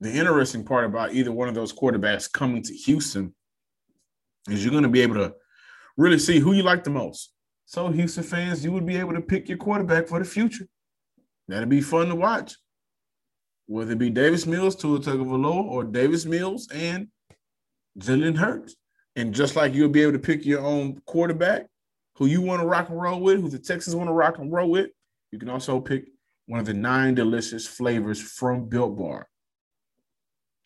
The 0.00 0.12
interesting 0.12 0.64
part 0.64 0.84
about 0.84 1.12
either 1.12 1.32
one 1.32 1.48
of 1.48 1.54
those 1.54 1.72
quarterbacks 1.72 2.32
coming 2.32 2.62
to 2.62 2.74
Houston 2.74 3.34
is 4.48 4.64
you're 4.64 4.70
going 4.70 4.84
to 4.84 4.88
be 4.88 5.00
able 5.00 5.16
to 5.16 5.34
really 5.96 6.18
see 6.18 6.38
who 6.38 6.52
you 6.52 6.62
like 6.62 6.84
the 6.84 6.90
most. 6.90 7.32
So, 7.66 7.88
Houston 7.88 8.22
fans, 8.22 8.64
you 8.64 8.72
would 8.72 8.86
be 8.86 8.96
able 8.96 9.14
to 9.14 9.20
pick 9.20 9.48
your 9.48 9.58
quarterback 9.58 10.08
for 10.08 10.18
the 10.18 10.24
future. 10.24 10.66
That'd 11.48 11.68
be 11.68 11.80
fun 11.80 12.08
to 12.08 12.14
watch 12.14 12.54
whether 13.68 13.92
it 13.92 13.98
be 13.98 14.10
Davis 14.10 14.46
Mills, 14.46 14.74
Tua 14.74 14.98
Tagovailoa, 14.98 15.64
or 15.64 15.84
Davis 15.84 16.24
Mills 16.24 16.68
and 16.72 17.08
Jalen 17.98 18.36
Hurts. 18.36 18.74
And 19.14 19.34
just 19.34 19.56
like 19.56 19.74
you'll 19.74 19.90
be 19.90 20.02
able 20.02 20.12
to 20.12 20.18
pick 20.18 20.44
your 20.44 20.60
own 20.60 21.00
quarterback 21.04 21.66
who 22.16 22.26
you 22.26 22.40
want 22.40 22.62
to 22.62 22.66
rock 22.66 22.88
and 22.88 23.00
roll 23.00 23.20
with, 23.20 23.40
who 23.40 23.48
the 23.48 23.58
Texans 23.58 23.94
want 23.94 24.08
to 24.08 24.12
rock 24.12 24.38
and 24.38 24.50
roll 24.50 24.70
with, 24.70 24.88
you 25.30 25.38
can 25.38 25.50
also 25.50 25.80
pick 25.80 26.06
one 26.46 26.58
of 26.58 26.66
the 26.66 26.74
nine 26.74 27.14
delicious 27.14 27.66
flavors 27.66 28.20
from 28.20 28.68
Built 28.68 28.96
Bar. 28.98 29.28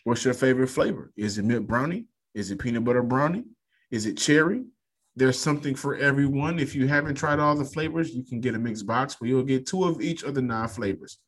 What's 0.05 0.25
your 0.25 0.35
favorite 0.35 0.69
flavor? 0.69 1.13
Is 1.17 1.39
it 1.39 1.45
mint 1.45 1.67
brownie? 1.67 2.07
Is 2.35 2.51
it 2.51 2.59
peanut 2.59 2.85
butter 2.85 3.03
brownie? 3.03 3.45
Is 3.91 4.07
it 4.07 4.17
cherry? 4.17 4.65
There's 5.15 5.39
something 5.39 5.75
for 5.75 5.97
everyone. 5.97 6.59
If 6.59 6.75
you 6.75 6.89
haven't 6.89 7.17
tried 7.17 7.39
all 7.39 7.55
the 7.55 7.65
flavors, 7.65 8.15
you 8.15 8.25
can 8.25 8.41
get 8.41 8.55
a 8.55 8.59
mixed 8.59 8.87
box 8.87 9.21
where 9.21 9.29
you'll 9.29 9.43
get 9.43 9.67
two 9.67 9.85
of 9.85 10.01
each 10.01 10.23
of 10.23 10.35
the 10.35 10.43
nine 10.43 10.69
flavors. 10.69 11.19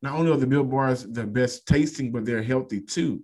Not 0.00 0.14
only 0.14 0.30
are 0.30 0.36
the 0.36 0.46
Built 0.46 0.70
Bars 0.70 1.04
the 1.04 1.26
best 1.26 1.66
tasting, 1.66 2.12
but 2.12 2.24
they're 2.24 2.42
healthy 2.42 2.80
too. 2.80 3.22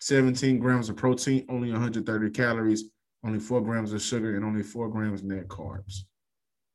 17 0.00 0.58
grams 0.58 0.88
of 0.88 0.96
protein, 0.96 1.44
only 1.48 1.70
130 1.70 2.30
calories, 2.30 2.84
only 3.24 3.40
four 3.40 3.60
grams 3.60 3.92
of 3.92 4.02
sugar, 4.02 4.36
and 4.36 4.44
only 4.44 4.62
four 4.62 4.88
grams 4.88 5.22
net 5.22 5.48
carbs. 5.48 6.00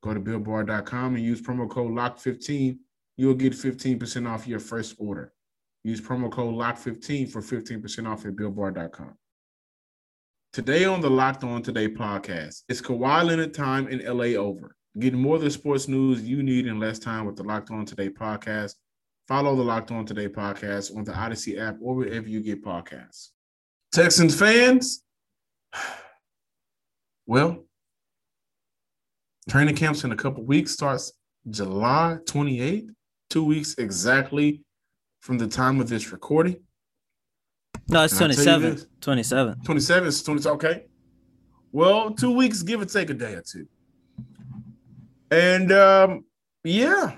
Go 0.03 0.13
to 0.13 0.19
builtbar.com 0.19 1.15
and 1.15 1.23
use 1.23 1.41
promo 1.41 1.69
code 1.69 1.91
LOCK15. 1.91 2.77
You'll 3.15 3.33
get 3.33 3.53
15% 3.53 4.29
off 4.29 4.47
your 4.47 4.59
first 4.59 4.95
order. 4.99 5.33
Use 5.87 6.01
promo 6.01 6.29
code 6.29 6.53
LOCK15 6.53 7.31
for 7.31 7.41
15% 7.41 8.11
off 8.11 8.25
at 8.25 8.35
builtbar.com. 8.35 9.13
Today 10.51 10.83
on 10.83 10.99
the 10.99 11.09
Locked 11.09 11.45
On 11.45 11.61
Today 11.61 11.87
podcast, 11.87 12.63
it's 12.67 12.81
Kawhi 12.81 13.23
Leonard 13.23 13.53
time 13.53 13.87
in 13.87 14.05
LA 14.05 14.35
over. 14.37 14.75
Getting 14.99 15.21
more 15.21 15.37
of 15.37 15.43
the 15.43 15.49
sports 15.49 15.87
news 15.87 16.23
you 16.23 16.43
need 16.43 16.67
in 16.67 16.77
less 16.77 16.99
time 16.99 17.25
with 17.25 17.37
the 17.37 17.43
Locked 17.43 17.71
On 17.71 17.85
Today 17.85 18.09
podcast. 18.09 18.73
Follow 19.29 19.55
the 19.55 19.63
Locked 19.63 19.91
On 19.91 20.05
Today 20.05 20.27
podcast 20.27 20.93
on 20.93 21.05
the 21.05 21.17
Odyssey 21.17 21.57
app 21.57 21.77
or 21.81 21.95
wherever 21.95 22.27
you 22.27 22.41
get 22.41 22.61
podcasts. 22.61 23.29
Texans 23.93 24.37
fans, 24.37 25.05
well, 27.25 27.63
training 29.49 29.77
camps 29.77 30.03
in 30.03 30.11
a 30.11 30.17
couple 30.17 30.43
weeks 30.43 30.71
starts 30.71 31.13
July 31.49 32.17
28th, 32.25 32.89
two 33.29 33.45
weeks 33.45 33.75
exactly 33.77 34.65
from 35.27 35.37
the 35.37 35.45
time 35.45 35.81
of 35.81 35.89
this 35.89 36.13
recording. 36.13 36.55
No, 37.89 38.05
it's 38.05 38.17
27. 38.17 38.79
27. 39.01 39.61
27 39.65 40.07
is 40.07 40.23
20. 40.23 40.47
Okay. 40.51 40.85
Well, 41.73 42.11
two 42.11 42.31
weeks, 42.31 42.61
give 42.63 42.79
or 42.79 42.85
take 42.85 43.09
a 43.09 43.13
day 43.13 43.33
or 43.33 43.41
two. 43.41 43.67
And 45.29 45.69
um, 45.73 46.23
yeah, 46.63 47.17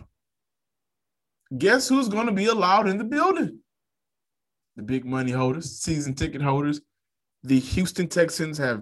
guess 1.55 1.87
who's 1.87 2.09
going 2.09 2.25
to 2.25 2.31
be 2.31 2.47
allowed 2.47 2.87
in 2.87 2.97
the 2.97 3.03
building? 3.03 3.59
The 4.75 4.81
big 4.81 5.05
money 5.05 5.31
holders, 5.31 5.79
season 5.79 6.15
ticket 6.15 6.41
holders. 6.41 6.81
The 7.43 7.59
Houston 7.59 8.07
Texans 8.07 8.57
have 8.57 8.81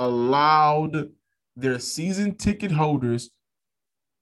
allowed 0.00 1.10
their 1.54 1.78
season 1.78 2.34
ticket 2.34 2.72
holders 2.72 3.30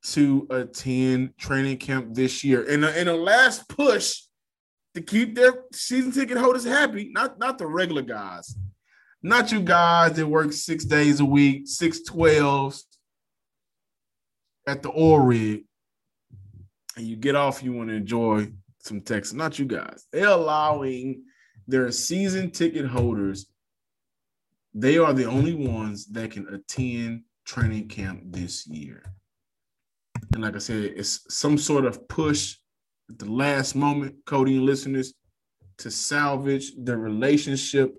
to 0.09 0.47
attend 0.51 1.39
training 1.39 1.79
camp 1.79 2.13
this 2.13 2.45
year. 2.45 2.65
In 2.65 2.85
a, 2.85 2.91
in 2.91 3.09
a 3.09 3.15
last 3.15 3.67
push 3.67 4.25
to 4.95 5.01
keep 5.01 5.35
their 5.35 5.65
season 5.73 6.13
ticket 6.13 6.37
holders 6.37 6.65
happy, 6.65 7.11
not, 7.13 7.39
not 7.39 7.59
the 7.59 7.67
regular 7.67 8.03
guys, 8.03 8.57
not 9.23 9.53
you 9.53 9.61
guys 9.61 10.13
that 10.15 10.27
work 10.27 10.53
six 10.53 10.85
days 10.85 11.21
a 11.21 11.25
week, 11.25 11.63
six 11.67 12.03
twelves 12.03 12.87
at 14.67 14.83
the 14.83 14.91
oil 14.91 15.21
rig 15.21 15.65
and 16.97 17.07
you 17.07 17.17
get 17.17 17.35
off, 17.35 17.63
you 17.63 17.73
want 17.73 17.89
to 17.89 17.95
enjoy 17.95 18.49
some 18.81 19.01
Texas. 19.01 19.33
Not 19.33 19.59
you 19.59 19.65
guys. 19.65 20.07
They're 20.13 20.29
allowing 20.29 21.25
their 21.67 21.91
season 21.91 22.51
ticket 22.51 22.87
holders. 22.87 23.47
They 24.75 24.99
are 24.99 25.13
the 25.13 25.27
only 25.27 25.55
ones 25.55 26.07
that 26.07 26.33
can 26.33 26.49
attend 26.49 27.23
training 27.47 27.89
camp 27.89 28.23
this 28.27 28.67
year. 28.67 29.03
And 30.35 30.43
like 30.43 30.55
I 30.55 30.59
said, 30.59 30.85
it's 30.97 31.25
some 31.29 31.59
sort 31.59 31.85
of 31.85 32.09
push 32.09 32.57
at 33.13 33.19
the 33.19 33.31
last 33.31 33.75
moment, 33.75 34.17
Cody 34.27 34.57
and 34.57 34.67
listeners, 34.67 35.15
to 35.79 35.91
salvage 35.91 36.73
the 36.77 36.97
relationship 36.97 37.95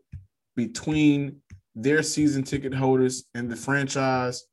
between 0.55 1.41
their 1.75 2.03
season 2.03 2.43
ticket 2.43 2.73
holders 2.73 3.25
and 3.33 3.49
the 3.49 3.55
franchise 3.55 4.45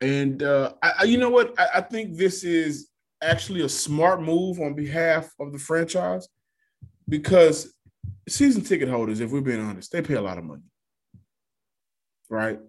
and 0.00 0.42
uh, 0.42 0.74
I, 0.82 1.04
you 1.04 1.18
know 1.18 1.30
what? 1.30 1.58
I, 1.58 1.68
I 1.76 1.80
think 1.80 2.16
this 2.16 2.44
is 2.44 2.88
actually 3.20 3.62
a 3.62 3.68
smart 3.68 4.22
move 4.22 4.60
on 4.60 4.74
behalf 4.74 5.32
of 5.40 5.52
the 5.52 5.58
franchise 5.58 6.28
because 7.08 7.74
season 8.28 8.62
ticket 8.62 8.88
holders, 8.88 9.20
if 9.20 9.30
we're 9.30 9.40
being 9.40 9.60
honest, 9.60 9.90
they 9.90 10.02
pay 10.02 10.14
a 10.14 10.22
lot 10.22 10.38
of 10.38 10.44
money. 10.44 10.62
Right. 12.30 12.60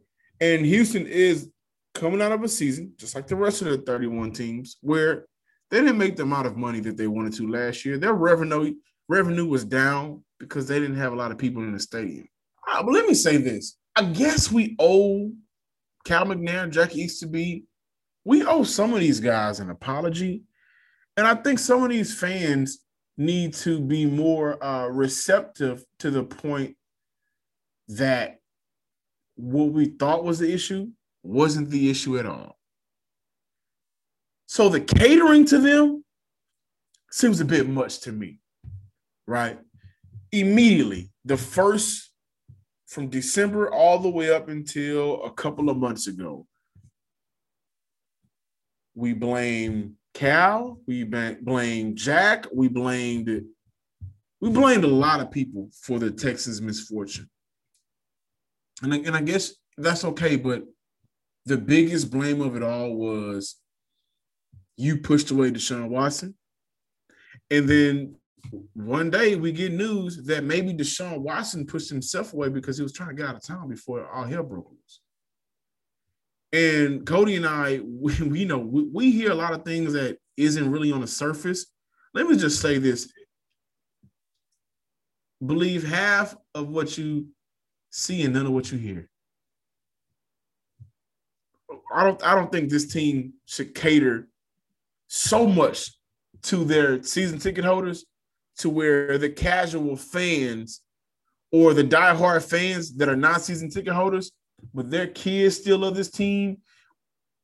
And 0.41 0.65
Houston 0.65 1.05
is 1.05 1.51
coming 1.93 2.21
out 2.21 2.31
of 2.31 2.43
a 2.43 2.47
season, 2.47 2.93
just 2.97 3.13
like 3.13 3.27
the 3.27 3.35
rest 3.35 3.61
of 3.61 3.67
the 3.67 3.77
31 3.77 4.31
teams, 4.31 4.77
where 4.81 5.25
they 5.69 5.79
didn't 5.79 5.97
make 5.97 6.15
the 6.15 6.23
amount 6.23 6.47
of 6.47 6.57
money 6.57 6.79
that 6.81 6.97
they 6.97 7.07
wanted 7.07 7.33
to 7.33 7.49
last 7.49 7.85
year. 7.85 7.97
Their 7.97 8.13
revenue 8.13 8.75
revenue 9.07 9.45
was 9.45 9.65
down 9.65 10.23
because 10.39 10.67
they 10.67 10.79
didn't 10.79 10.97
have 10.97 11.13
a 11.13 11.15
lot 11.15 11.31
of 11.31 11.37
people 11.37 11.63
in 11.63 11.73
the 11.73 11.79
stadium. 11.79 12.27
Uh, 12.67 12.83
but 12.83 12.91
let 12.93 13.07
me 13.07 13.13
say 13.13 13.37
this: 13.37 13.77
I 13.95 14.03
guess 14.03 14.51
we 14.51 14.75
owe 14.79 15.31
Cal 16.05 16.25
McNair, 16.25 16.69
Jackie 16.69 17.01
Easterby, 17.01 17.65
we 18.23 18.43
owe 18.45 18.63
some 18.63 18.93
of 18.93 18.99
these 18.99 19.19
guys 19.19 19.59
an 19.59 19.69
apology. 19.69 20.43
And 21.17 21.27
I 21.27 21.35
think 21.35 21.59
some 21.59 21.83
of 21.83 21.89
these 21.89 22.17
fans 22.17 22.79
need 23.17 23.53
to 23.53 23.79
be 23.79 24.05
more 24.05 24.63
uh, 24.63 24.87
receptive 24.87 25.83
to 25.99 26.11
the 26.11 26.23
point 26.23 26.77
that 27.89 28.39
what 29.35 29.71
we 29.71 29.85
thought 29.85 30.23
was 30.23 30.39
the 30.39 30.53
issue 30.53 30.87
wasn't 31.23 31.69
the 31.69 31.89
issue 31.89 32.19
at 32.19 32.25
all. 32.25 32.58
So 34.49 34.67
the 34.67 34.81
catering 34.81 35.45
to 35.45 35.59
them 35.59 36.03
seems 37.11 37.39
a 37.39 37.45
bit 37.45 37.69
much 37.69 37.99
to 37.99 38.11
me, 38.11 38.39
right? 39.27 39.59
Immediately, 40.31 41.11
the 41.23 41.37
first 41.37 42.11
from 42.87 43.09
December 43.09 43.71
all 43.71 43.99
the 43.99 44.09
way 44.09 44.31
up 44.33 44.49
until 44.49 45.23
a 45.23 45.31
couple 45.31 45.69
of 45.69 45.77
months 45.77 46.07
ago, 46.07 46.47
we 48.95 49.13
blame 49.13 49.97
Cal, 50.15 50.79
we 50.87 51.03
blamed 51.03 51.95
Jack, 51.95 52.47
we 52.51 52.69
blamed 52.69 53.43
we 54.41 54.49
blamed 54.49 54.83
a 54.83 54.87
lot 54.87 55.19
of 55.19 55.29
people 55.29 55.69
for 55.79 55.99
the 55.99 56.09
Texans' 56.09 56.59
misfortune. 56.59 57.29
And, 58.81 58.95
and 58.95 59.15
I 59.15 59.21
guess 59.21 59.53
that's 59.77 60.03
okay, 60.05 60.37
but 60.37 60.63
the 61.45 61.57
biggest 61.57 62.09
blame 62.09 62.41
of 62.41 62.55
it 62.55 62.63
all 62.63 62.95
was 62.95 63.55
you 64.79 64.97
pushed 64.97 65.29
away 65.29 65.51
Deshaun 65.51 65.89
Watson. 65.89 66.35
And 67.51 67.67
then 67.67 68.15
one 68.73 69.09
day 69.09 69.35
we 69.35 69.51
get 69.51 69.73
news 69.73 70.23
that 70.23 70.45
maybe 70.45 70.73
Deshaun 70.73 71.19
Watson 71.19 71.65
pushed 71.65 71.89
himself 71.89 72.33
away 72.33 72.47
because 72.47 72.77
he 72.77 72.83
was 72.83 72.93
trying 72.93 73.09
to 73.09 73.15
get 73.15 73.27
out 73.27 73.35
of 73.35 73.43
town 73.43 73.67
before 73.67 74.09
all 74.09 74.23
hell 74.23 74.43
broke 74.43 74.71
loose. 74.71 75.01
And 76.53 77.05
Cody 77.05 77.35
and 77.35 77.45
I, 77.45 77.81
we, 77.83 78.13
we 78.21 78.45
know 78.45 78.57
we, 78.57 78.83
we 78.83 79.11
hear 79.11 79.31
a 79.31 79.35
lot 79.35 79.53
of 79.53 79.65
things 79.65 79.93
that 79.93 80.17
isn't 80.37 80.71
really 80.71 80.93
on 80.93 81.01
the 81.01 81.07
surface. 81.07 81.65
Let 82.13 82.27
me 82.27 82.37
just 82.37 82.61
say 82.61 82.77
this: 82.77 83.11
believe 85.45 85.83
half 85.83 86.35
of 86.55 86.69
what 86.69 86.97
you 86.97 87.27
see 87.89 88.23
and 88.23 88.33
none 88.33 88.45
of 88.45 88.53
what 88.53 88.71
you 88.71 88.77
hear. 88.77 89.09
I 91.93 92.05
don't 92.05 92.23
I 92.23 92.33
don't 92.33 92.51
think 92.51 92.69
this 92.69 92.91
team 92.91 93.33
should 93.45 93.75
cater 93.75 94.29
so 95.09 95.45
much 95.45 95.91
to 96.43 96.63
their 96.63 97.03
season 97.03 97.39
ticket 97.39 97.65
holders 97.65 98.05
to 98.59 98.69
where 98.69 99.17
the 99.17 99.29
casual 99.29 99.97
fans 99.97 100.81
or 101.51 101.73
the 101.73 101.83
diehard 101.83 102.47
fans 102.47 102.95
that 102.95 103.09
are 103.09 103.15
not 103.15 103.41
season 103.41 103.69
ticket 103.69 103.93
holders, 103.93 104.31
but 104.73 104.89
their 104.89 105.07
kids 105.07 105.57
still 105.57 105.79
love 105.79 105.95
this 105.95 106.11
team, 106.11 106.57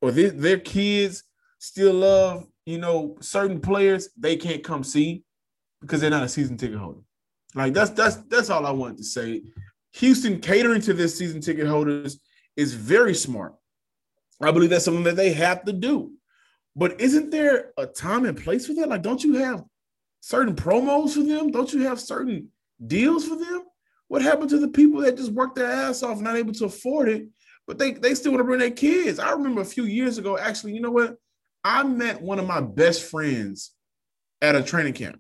or 0.02 0.12
their, 0.12 0.30
their 0.30 0.60
kids 0.60 1.24
still 1.58 1.94
love, 1.94 2.46
you 2.66 2.78
know, 2.78 3.18
certain 3.20 3.60
players, 3.60 4.10
they 4.18 4.36
can't 4.36 4.64
come 4.64 4.84
see 4.84 5.24
because 5.82 6.00
they're 6.00 6.10
not 6.10 6.24
a 6.24 6.30
season 6.30 6.58
ticket 6.58 6.78
holder. 6.78 7.02
Like 7.56 7.74
that's 7.74 7.92
that's 7.92 8.18
that's 8.30 8.50
all 8.50 8.66
I 8.66 8.72
wanted 8.72 8.98
to 8.98 9.04
say. 9.04 9.42
Houston 9.94 10.40
catering 10.40 10.82
to 10.82 10.94
their 10.94 11.08
season 11.08 11.42
ticket 11.42 11.68
holders 11.68 12.20
is 12.56 12.74
very 12.74 13.16
smart. 13.16 13.56
I 14.42 14.52
believe 14.52 14.70
that's 14.70 14.86
something 14.86 15.06
that 15.06 15.16
they 15.16 15.32
have 15.34 15.64
to 15.64 15.74
do. 15.74 16.12
But 16.76 17.00
isn't 17.00 17.32
there 17.32 17.72
a 17.78 17.86
time 17.86 18.26
and 18.26 18.38
place 18.38 18.68
for 18.68 18.74
that? 18.74 18.90
Like, 18.90 19.02
don't 19.02 19.24
you 19.24 19.36
have 19.36 19.64
certain 20.22 20.56
promos 20.56 21.14
for 21.14 21.24
them? 21.24 21.52
Don't 21.52 21.72
you 21.72 21.84
have 21.84 22.00
certain 22.00 22.50
deals 22.86 23.28
for 23.28 23.38
them? 23.38 23.64
What 24.08 24.22
happened 24.22 24.50
to 24.50 24.60
the 24.60 24.68
people 24.68 25.02
that 25.02 25.18
just 25.18 25.32
work 25.32 25.56
their 25.56 25.72
ass 25.72 26.04
off, 26.04 26.20
not 26.20 26.36
able 26.36 26.54
to 26.54 26.66
afford 26.66 27.10
it, 27.10 27.28
but 27.66 27.78
they, 27.78 27.94
they 27.94 28.14
still 28.14 28.34
want 28.34 28.42
to 28.42 28.46
bring 28.46 28.60
their 28.60 28.72
kids? 28.72 29.20
I 29.20 29.32
remember 29.32 29.62
a 29.62 29.66
few 29.66 29.86
years 29.86 30.18
ago, 30.18 30.38
actually, 30.38 30.74
you 30.74 30.82
know 30.82 30.92
what? 30.92 31.16
I 31.64 31.84
met 31.84 32.22
one 32.22 32.40
of 32.40 32.46
my 32.46 32.62
best 32.62 33.04
friends 33.10 33.72
at 34.42 34.56
a 34.56 34.62
training 34.62 34.94
camp. 34.94 35.20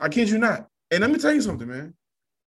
I 0.00 0.08
kid 0.08 0.28
you 0.28 0.38
not. 0.38 0.68
And 0.90 1.00
let 1.00 1.10
me 1.10 1.18
tell 1.18 1.32
you 1.32 1.40
something, 1.40 1.68
man. 1.68 1.94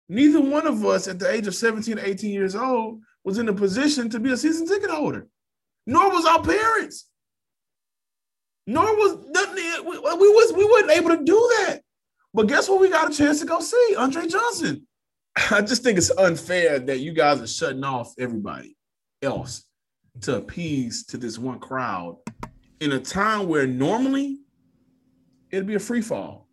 Neither 0.09 0.41
one 0.41 0.67
of 0.67 0.85
us 0.85 1.07
at 1.07 1.19
the 1.19 1.31
age 1.31 1.47
of 1.47 1.55
17 1.55 1.97
or 1.97 2.03
18 2.03 2.31
years 2.31 2.55
old 2.55 3.01
was 3.23 3.37
in 3.37 3.49
a 3.49 3.53
position 3.53 4.09
to 4.09 4.19
be 4.19 4.31
a 4.31 4.37
season 4.37 4.67
ticket 4.67 4.89
holder, 4.89 5.27
nor 5.87 6.09
was 6.09 6.25
our 6.25 6.41
parents. 6.43 7.07
Nor 8.71 8.95
was 8.95 9.17
nothing. 9.29 9.85
We, 9.85 9.97
we 9.97 10.29
was 10.29 10.53
we 10.53 10.65
weren't 10.65 10.91
able 10.91 11.09
to 11.09 11.23
do 11.23 11.49
that. 11.57 11.81
But 12.33 12.47
guess 12.47 12.69
what? 12.69 12.79
We 12.79 12.89
got 12.89 13.11
a 13.11 13.15
chance 13.15 13.39
to 13.41 13.45
go 13.45 13.59
see 13.59 13.95
Andre 13.97 14.27
Johnson. 14.27 14.87
I 15.51 15.61
just 15.61 15.83
think 15.83 15.97
it's 15.97 16.11
unfair 16.11 16.79
that 16.79 16.99
you 16.99 17.11
guys 17.11 17.41
are 17.41 17.47
shutting 17.47 17.83
off 17.83 18.13
everybody 18.17 18.75
else 19.21 19.65
to 20.21 20.37
appease 20.37 21.05
to 21.07 21.17
this 21.17 21.37
one 21.37 21.59
crowd 21.59 22.17
in 22.79 22.93
a 22.93 22.99
time 22.99 23.47
where 23.47 23.67
normally 23.67 24.39
it'd 25.51 25.67
be 25.67 25.75
a 25.75 25.79
free 25.79 26.01
fall. 26.01 26.47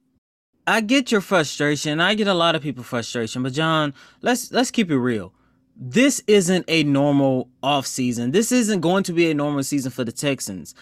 I 0.67 0.81
get 0.81 1.11
your 1.11 1.21
frustration. 1.21 2.01
I 2.01 2.15
get 2.15 2.29
a 2.29 2.35
lot 2.35 2.55
of 2.55 2.63
people 2.63 2.85
frustration, 2.85 3.43
but 3.43 3.53
John, 3.53 3.95
let's 4.23 4.53
let's 4.53 4.71
keep 4.71 4.91
it 4.91 4.99
real 4.99 5.33
this 5.81 6.21
isn't 6.27 6.65
a 6.67 6.83
normal 6.83 7.49
off 7.63 7.87
season. 7.87 8.33
This 8.33 8.51
isn't 8.51 8.81
going 8.81 9.05
to 9.05 9.13
be 9.13 9.31
a 9.31 9.35
normal 9.35 9.63
season 9.63 9.93
for 9.93 10.03
the 10.03 10.13
Texans. 10.13 10.75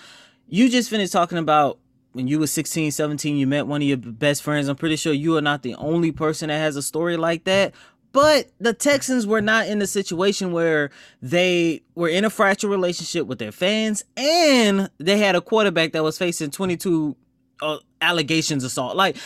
You 0.48 0.68
just 0.68 0.90
finished 0.90 1.12
talking 1.12 1.38
about 1.38 1.78
when 2.12 2.28
you 2.28 2.38
were 2.38 2.46
16, 2.46 2.92
17, 2.92 3.36
you 3.36 3.46
met 3.46 3.66
one 3.66 3.82
of 3.82 3.88
your 3.88 3.98
best 3.98 4.42
friends. 4.42 4.68
I'm 4.68 4.76
pretty 4.76 4.96
sure 4.96 5.12
you 5.12 5.36
are 5.36 5.42
not 5.42 5.62
the 5.62 5.74
only 5.74 6.12
person 6.12 6.48
that 6.48 6.58
has 6.58 6.76
a 6.76 6.82
story 6.82 7.16
like 7.16 7.44
that. 7.44 7.74
But 8.12 8.50
the 8.58 8.72
Texans 8.72 9.26
were 9.26 9.42
not 9.42 9.66
in 9.66 9.82
a 9.82 9.86
situation 9.86 10.52
where 10.52 10.90
they 11.20 11.82
were 11.94 12.08
in 12.08 12.24
a 12.24 12.30
fractured 12.30 12.70
relationship 12.70 13.26
with 13.26 13.38
their 13.38 13.52
fans 13.52 14.04
and 14.16 14.88
they 14.96 15.18
had 15.18 15.36
a 15.36 15.42
quarterback 15.42 15.92
that 15.92 16.02
was 16.02 16.16
facing 16.16 16.50
22 16.50 17.14
uh, 17.60 17.78
allegations 18.00 18.64
of 18.64 18.68
assault. 18.68 18.96
Like 18.96 19.18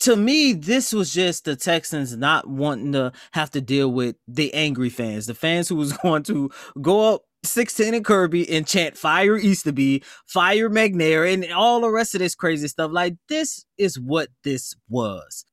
to 0.00 0.16
me, 0.16 0.52
this 0.52 0.92
was 0.92 1.14
just 1.14 1.44
the 1.44 1.54
Texans 1.54 2.16
not 2.16 2.48
wanting 2.48 2.92
to 2.92 3.12
have 3.32 3.50
to 3.52 3.60
deal 3.60 3.92
with 3.92 4.16
the 4.26 4.52
angry 4.52 4.90
fans, 4.90 5.26
the 5.26 5.34
fans 5.34 5.68
who 5.68 5.76
was 5.76 5.92
going 6.02 6.24
to 6.24 6.50
go 6.80 7.14
up 7.14 7.22
16 7.46 7.94
and 7.94 8.04
Kirby 8.04 8.48
and 8.50 8.66
chant 8.66 8.96
fire 8.96 9.36
Easterby, 9.36 10.02
fire 10.26 10.70
McNair, 10.70 11.32
and 11.32 11.50
all 11.52 11.80
the 11.80 11.90
rest 11.90 12.14
of 12.14 12.20
this 12.20 12.34
crazy 12.34 12.68
stuff. 12.68 12.90
Like, 12.92 13.16
this 13.28 13.64
is 13.78 13.98
what 13.98 14.28
this 14.42 14.74
was. 14.88 15.44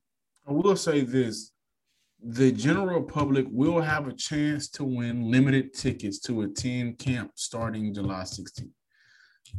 I 0.48 0.54
will 0.54 0.76
say 0.76 1.02
this 1.02 1.52
the 2.24 2.52
general 2.52 3.02
public 3.02 3.48
will 3.50 3.82
have 3.82 4.08
a 4.08 4.14
chance 4.14 4.70
to 4.70 4.84
win 4.84 5.32
limited 5.32 5.74
tickets 5.74 6.20
to 6.20 6.44
attend 6.44 7.00
camp 7.00 7.32
starting 7.36 7.94
July 7.94 8.22
16th. 8.22 8.70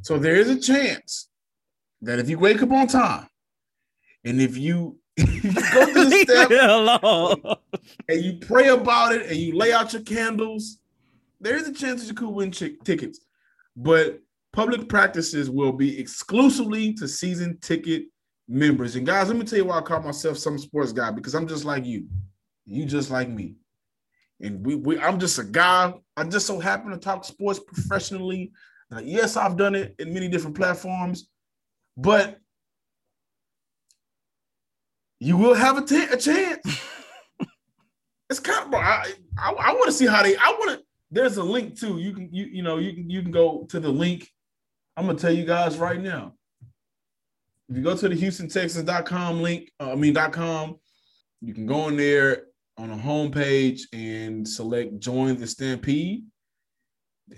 So 0.02 0.16
there 0.16 0.36
is 0.36 0.48
a 0.48 0.58
chance 0.58 1.28
that 2.02 2.18
if 2.18 2.28
you 2.28 2.38
wake 2.38 2.62
up 2.62 2.70
on 2.70 2.86
time, 2.86 3.26
and 4.24 4.40
if 4.40 4.56
you, 4.56 4.98
you 5.16 5.52
go 5.52 5.86
through 5.86 6.04
the 6.04 7.46
step 7.48 7.58
and 8.08 8.22
you 8.22 8.38
pray 8.38 8.68
about 8.68 9.12
it 9.12 9.26
and 9.26 9.36
you 9.36 9.56
lay 9.56 9.72
out 9.72 9.92
your 9.92 10.02
candles, 10.02 10.78
there 11.42 11.56
is 11.56 11.68
a 11.68 11.74
chance 11.74 12.00
that 12.00 12.08
you 12.08 12.14
could 12.14 12.30
win 12.30 12.52
ch- 12.52 12.78
tickets. 12.84 13.20
But 13.76 14.20
public 14.52 14.88
practices 14.88 15.50
will 15.50 15.72
be 15.72 15.98
exclusively 15.98 16.94
to 16.94 17.08
season 17.08 17.58
ticket 17.60 18.04
members. 18.48 18.96
And 18.96 19.06
guys, 19.06 19.28
let 19.28 19.36
me 19.36 19.44
tell 19.44 19.58
you 19.58 19.64
why 19.66 19.78
I 19.78 19.82
call 19.82 20.00
myself 20.00 20.38
some 20.38 20.58
sports 20.58 20.92
guy 20.92 21.10
because 21.10 21.34
I'm 21.34 21.46
just 21.46 21.64
like 21.64 21.84
you. 21.84 22.06
You 22.64 22.84
just 22.84 23.10
like 23.10 23.28
me. 23.28 23.56
And 24.40 24.64
we, 24.64 24.74
we 24.76 24.98
I'm 24.98 25.18
just 25.18 25.38
a 25.38 25.44
guy. 25.44 25.94
I 26.16 26.24
just 26.24 26.46
so 26.46 26.58
happen 26.58 26.90
to 26.90 26.98
talk 26.98 27.24
sports 27.24 27.58
professionally. 27.60 28.52
Now, 28.90 28.98
yes, 28.98 29.36
I've 29.36 29.56
done 29.56 29.74
it 29.74 29.94
in 29.98 30.12
many 30.12 30.28
different 30.28 30.56
platforms, 30.56 31.28
but 31.96 32.38
you 35.18 35.36
will 35.36 35.54
have 35.54 35.78
a, 35.78 35.82
t- 35.82 36.04
a 36.04 36.16
chance. 36.16 36.60
it's 38.28 38.40
kind 38.40 38.64
of, 38.64 38.70
bro, 38.70 38.80
I, 38.80 39.12
I, 39.38 39.52
I 39.52 39.72
want 39.72 39.86
to 39.86 39.92
see 39.92 40.06
how 40.06 40.22
they, 40.22 40.36
I 40.36 40.56
want 40.58 40.78
to, 40.78 40.84
there's 41.12 41.36
a 41.36 41.42
link 41.42 41.78
too. 41.78 41.98
You 41.98 42.14
can, 42.14 42.28
you, 42.32 42.46
you 42.46 42.62
know, 42.62 42.78
you 42.78 42.94
can, 42.94 43.08
you 43.08 43.22
can 43.22 43.30
go 43.30 43.66
to 43.68 43.78
the 43.78 43.90
link. 43.90 44.28
I'm 44.96 45.06
to 45.06 45.14
tell 45.14 45.32
you 45.32 45.44
guys 45.44 45.78
right 45.78 46.00
now. 46.00 46.32
If 47.68 47.76
you 47.76 47.82
go 47.82 47.96
to 47.96 48.08
the 48.08 48.14
HoustonTexans.com 48.14 49.42
link, 49.42 49.70
uh, 49.78 49.92
I 49.92 49.94
mean, 49.94 50.14
.com, 50.14 50.76
you 51.40 51.54
can 51.54 51.66
go 51.66 51.88
in 51.88 51.96
there 51.96 52.44
on 52.78 52.90
a 52.90 52.96
homepage 52.96 53.82
and 53.92 54.48
select 54.48 54.98
join 55.00 55.36
the 55.36 55.46
Stampede. 55.46 56.24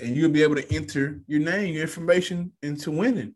And 0.00 0.16
you'll 0.16 0.30
be 0.30 0.42
able 0.42 0.56
to 0.56 0.72
enter 0.72 1.20
your 1.26 1.40
name, 1.40 1.74
your 1.74 1.82
information 1.82 2.52
into 2.62 2.90
winning. 2.90 3.34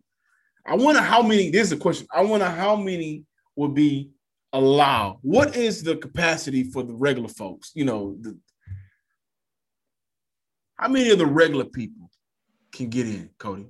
I 0.67 0.77
wonder 0.77 1.01
how 1.01 1.23
many, 1.23 1.51
this 1.51 1.69
is 1.69 1.73
a 1.73 1.77
question. 1.77 2.07
I 2.13 2.23
wonder 2.23 2.49
how 2.49 2.77
many 2.77 3.25
will 3.57 3.69
be 3.69 4.11
allowed. 4.53 5.19
What 5.23 5.57
is 5.57 5.83
the 5.83 5.97
capacity 5.97 6.65
for 6.65 6.83
the 6.83 6.95
regular 6.95 7.29
folks? 7.29 7.73
You 7.75 7.85
know, 7.85 8.17
the, 8.21 8.39
how 10.79 10.89
many 10.89 11.11
of 11.11 11.19
the 11.19 11.27
regular 11.27 11.65
people 11.65 12.11
can 12.73 12.89
get 12.89 13.07
in, 13.07 13.31
Cody? 13.39 13.67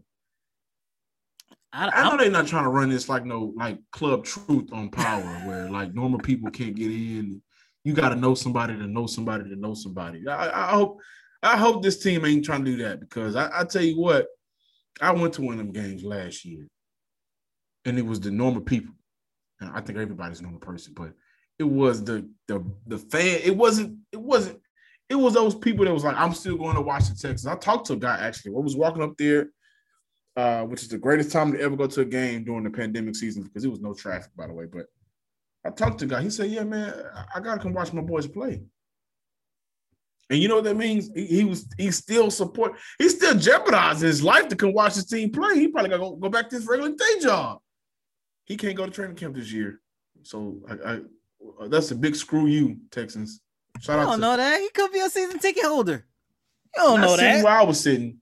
I, 1.73 1.89
I 1.89 2.09
know 2.09 2.17
they're 2.17 2.31
not 2.31 2.47
trying 2.47 2.65
to 2.65 2.71
run 2.71 2.89
this 2.89 3.09
like 3.09 3.25
no 3.25 3.53
like 3.57 3.79
club 3.93 4.25
truth 4.25 4.73
on 4.73 4.91
power 4.91 5.23
where 5.47 5.71
like 5.71 5.95
normal 5.95 6.19
people 6.19 6.51
can't 6.51 6.75
get 6.75 6.91
in. 6.91 7.43
You 7.85 7.93
got 7.93 8.11
to 8.11 8.17
know 8.17 8.35
somebody 8.35 8.75
to 8.75 8.87
know 8.87 9.07
somebody 9.07 9.45
to 9.45 9.57
know 9.57 9.75
somebody. 9.75 10.27
I, 10.27 10.69
I, 10.69 10.71
hope 10.71 11.01
I 11.43 11.57
hope 11.57 11.83
this 11.83 12.03
team 12.03 12.25
ain't 12.25 12.45
trying 12.45 12.65
to 12.65 12.71
do 12.71 12.83
that 12.85 13.01
because 13.01 13.37
I, 13.37 13.61
I 13.61 13.65
tell 13.65 13.83
you 13.83 13.99
what, 14.01 14.27
I 15.01 15.13
went 15.13 15.35
to 15.35 15.43
one 15.43 15.55
of 15.55 15.59
them 15.59 15.73
games 15.73 16.03
last 16.03 16.45
year, 16.45 16.67
and 17.85 17.99
it 17.99 18.05
was 18.05 18.21
the 18.21 18.31
normal 18.31 18.63
people. 18.63 18.95
And 19.61 19.71
I 19.71 19.81
think 19.81 19.99
everybody's 19.99 20.41
a 20.41 20.43
normal 20.43 20.61
person, 20.61 20.95
but 20.95 21.13
it 21.59 21.65
was 21.65 22.03
the 22.03 22.29
the 22.47 22.65
the 22.87 22.99
fan. 22.99 23.41
It 23.45 23.57
wasn't. 23.57 23.99
It 24.13 24.21
wasn't. 24.21 24.61
It 25.09 25.15
was 25.15 25.35
those 25.35 25.55
people 25.55 25.85
that 25.85 25.95
was 25.95 26.05
like, 26.05 26.17
I'm 26.17 26.35
still 26.35 26.57
going 26.57 26.75
to 26.75 26.83
watch 26.83 27.09
the 27.09 27.15
Texans. 27.15 27.47
I 27.47 27.57
talked 27.57 27.87
to 27.87 27.95
a 27.95 27.97
guy 27.97 28.19
actually. 28.19 28.55
I 28.55 28.59
was 28.59 28.77
walking 28.77 29.03
up 29.03 29.17
there, 29.17 29.49
uh, 30.37 30.65
which 30.65 30.83
is 30.83 30.89
the 30.89 30.99
greatest 30.99 31.33
time 31.33 31.53
to 31.53 31.61
ever 31.61 31.77
go 31.77 31.87
to 31.87 32.01
a 32.03 32.05
game 32.05 32.45
during 32.45 32.65
the 32.65 32.71
pandemic 32.71 33.17
season 33.17 33.43
because 33.43 33.65
it 33.65 33.71
was 33.71 33.81
no 33.81 33.95
traffic, 33.95 34.31
by 34.37 34.47
the 34.47 34.53
way. 34.53 34.67
But 34.71 34.87
I 35.65 35.71
talked 35.71 35.99
to 36.01 36.05
a 36.05 36.09
guy. 36.09 36.23
He 36.23 36.31
said, 36.31 36.51
"Yeah, 36.51 36.65
man, 36.65 36.95
I, 37.15 37.25
I 37.37 37.41
gotta 37.41 37.61
come 37.61 37.73
watch 37.73 37.93
my 37.93 38.03
boys 38.03 38.27
play." 38.27 38.63
And 40.31 40.41
you 40.41 40.49
know 40.49 40.57
what 40.57 40.65
that 40.65 40.77
means? 40.77 41.11
He, 41.15 41.27
he 41.27 41.45
was 41.45 41.67
he 41.79 41.91
still 41.91 42.31
support. 42.31 42.75
He 42.99 43.09
still 43.09 43.35
jeopardizing 43.35 44.07
his 44.07 44.23
life 44.23 44.49
to 44.49 44.57
come 44.57 44.73
watch 44.73 44.95
his 44.95 45.07
team 45.07 45.31
play. 45.31 45.55
He 45.55 45.69
probably 45.69 45.91
gotta 45.91 46.03
go, 46.03 46.17
go 46.17 46.29
back 46.29 46.51
to 46.51 46.57
his 46.57 46.67
regular 46.67 46.95
day 46.95 47.21
job. 47.21 47.61
He 48.45 48.57
can't 48.57 48.77
go 48.77 48.85
to 48.85 48.91
training 48.91 49.17
camp 49.17 49.35
this 49.35 49.53
year. 49.53 49.81
So 50.23 50.61
I, 50.69 50.93
I 50.93 51.01
that's 51.69 51.91
a 51.91 51.97
big 51.97 52.15
screw 52.15 52.47
you, 52.47 52.79
Texans. 52.91 53.41
Shout 53.81 53.99
I 53.99 54.05
don't 54.05 54.15
to, 54.15 54.21
know 54.21 54.37
that. 54.37 54.61
He 54.61 54.69
could 54.71 54.93
be 54.93 55.01
a 55.01 55.09
season 55.09 55.39
ticket 55.39 55.65
holder. 55.65 56.05
You 56.77 56.83
don't 56.83 57.01
know 57.01 57.17
that. 57.17 57.45
Where 57.45 57.53
I 57.53 57.63
was 57.63 57.81
sitting. 57.81 58.21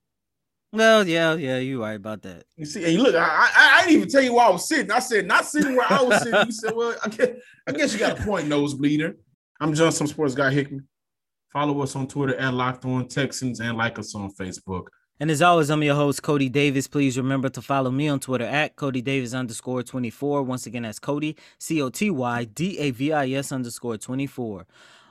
Well, 0.73 1.07
yeah, 1.07 1.33
yeah, 1.35 1.59
you're 1.59 1.79
right 1.79 1.95
about 1.95 2.21
that. 2.23 2.43
You 2.57 2.65
see, 2.65 2.83
and 2.83 3.01
look, 3.01 3.15
I, 3.15 3.21
I, 3.21 3.71
I, 3.75 3.81
didn't 3.81 3.95
even 3.95 4.09
tell 4.09 4.21
you 4.21 4.33
where 4.33 4.45
I 4.45 4.49
was 4.49 4.67
sitting. 4.67 4.91
I 4.91 4.99
said 4.99 5.25
not 5.25 5.45
sitting 5.45 5.75
where 5.75 5.91
I 5.91 6.01
was 6.01 6.21
sitting. 6.23 6.45
You 6.45 6.51
said, 6.51 6.75
well, 6.75 6.95
I 7.03 7.09
guess, 7.09 7.29
I 7.67 7.71
guess 7.71 7.93
you 7.93 7.99
got 7.99 8.19
a 8.19 8.23
point, 8.23 8.47
nosebleeder. 8.47 9.15
I'm 9.59 9.73
Johnson 9.73 10.07
Sports 10.07 10.35
Guy 10.35 10.51
Hickman. 10.51 10.87
Follow 11.53 11.81
us 11.81 11.95
on 11.95 12.07
Twitter 12.07 12.35
at 12.35 12.53
Locked 12.53 12.85
On 12.85 13.07
Texans 13.07 13.61
and 13.61 13.77
like 13.77 13.97
us 13.97 14.13
on 14.13 14.31
Facebook. 14.33 14.87
And 15.19 15.31
as 15.31 15.41
always, 15.41 15.71
I'm 15.71 15.81
your 15.81 15.95
host, 15.95 16.21
Coty 16.21 16.51
Davis. 16.51 16.87
Please 16.87 17.17
remember 17.17 17.49
to 17.49 17.61
follow 17.61 17.89
me 17.89 18.07
on 18.07 18.19
Twitter 18.19 18.45
at 18.45 18.75
Coty 18.75 19.03
Davis 19.03 19.33
underscore 19.33 19.81
24. 19.81 20.43
Once 20.43 20.67
again, 20.67 20.83
that's 20.83 20.99
Coty, 20.99 21.35
C 21.57 21.81
O 21.81 21.89
T 21.89 22.11
Y 22.11 22.43
D 22.43 22.77
A 22.77 22.91
V 22.91 23.13
I 23.13 23.29
S 23.31 23.51
underscore 23.51 23.97
24. 23.97 24.67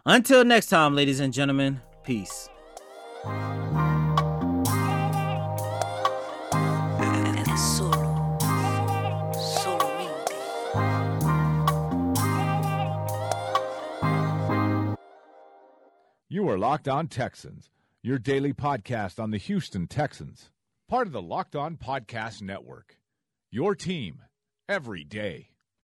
Until 0.08 0.44
next 0.44 0.68
time, 0.68 0.94
ladies 0.94 1.18
and 1.18 1.32
gentlemen, 1.32 1.80
peace. 2.04 2.48
You 16.28 16.48
are 16.50 16.56
Locked 16.56 16.86
On 16.86 17.08
Texans, 17.08 17.70
your 18.00 18.20
daily 18.20 18.52
podcast 18.52 19.18
on 19.18 19.32
the 19.32 19.38
Houston 19.38 19.88
Texans, 19.88 20.50
part 20.88 21.08
of 21.08 21.12
the 21.12 21.20
Locked 21.22 21.56
On 21.56 21.76
Podcast 21.76 22.42
Network. 22.42 23.00
Your 23.50 23.74
team 23.74 24.22
every 24.68 25.02
day. 25.02 25.55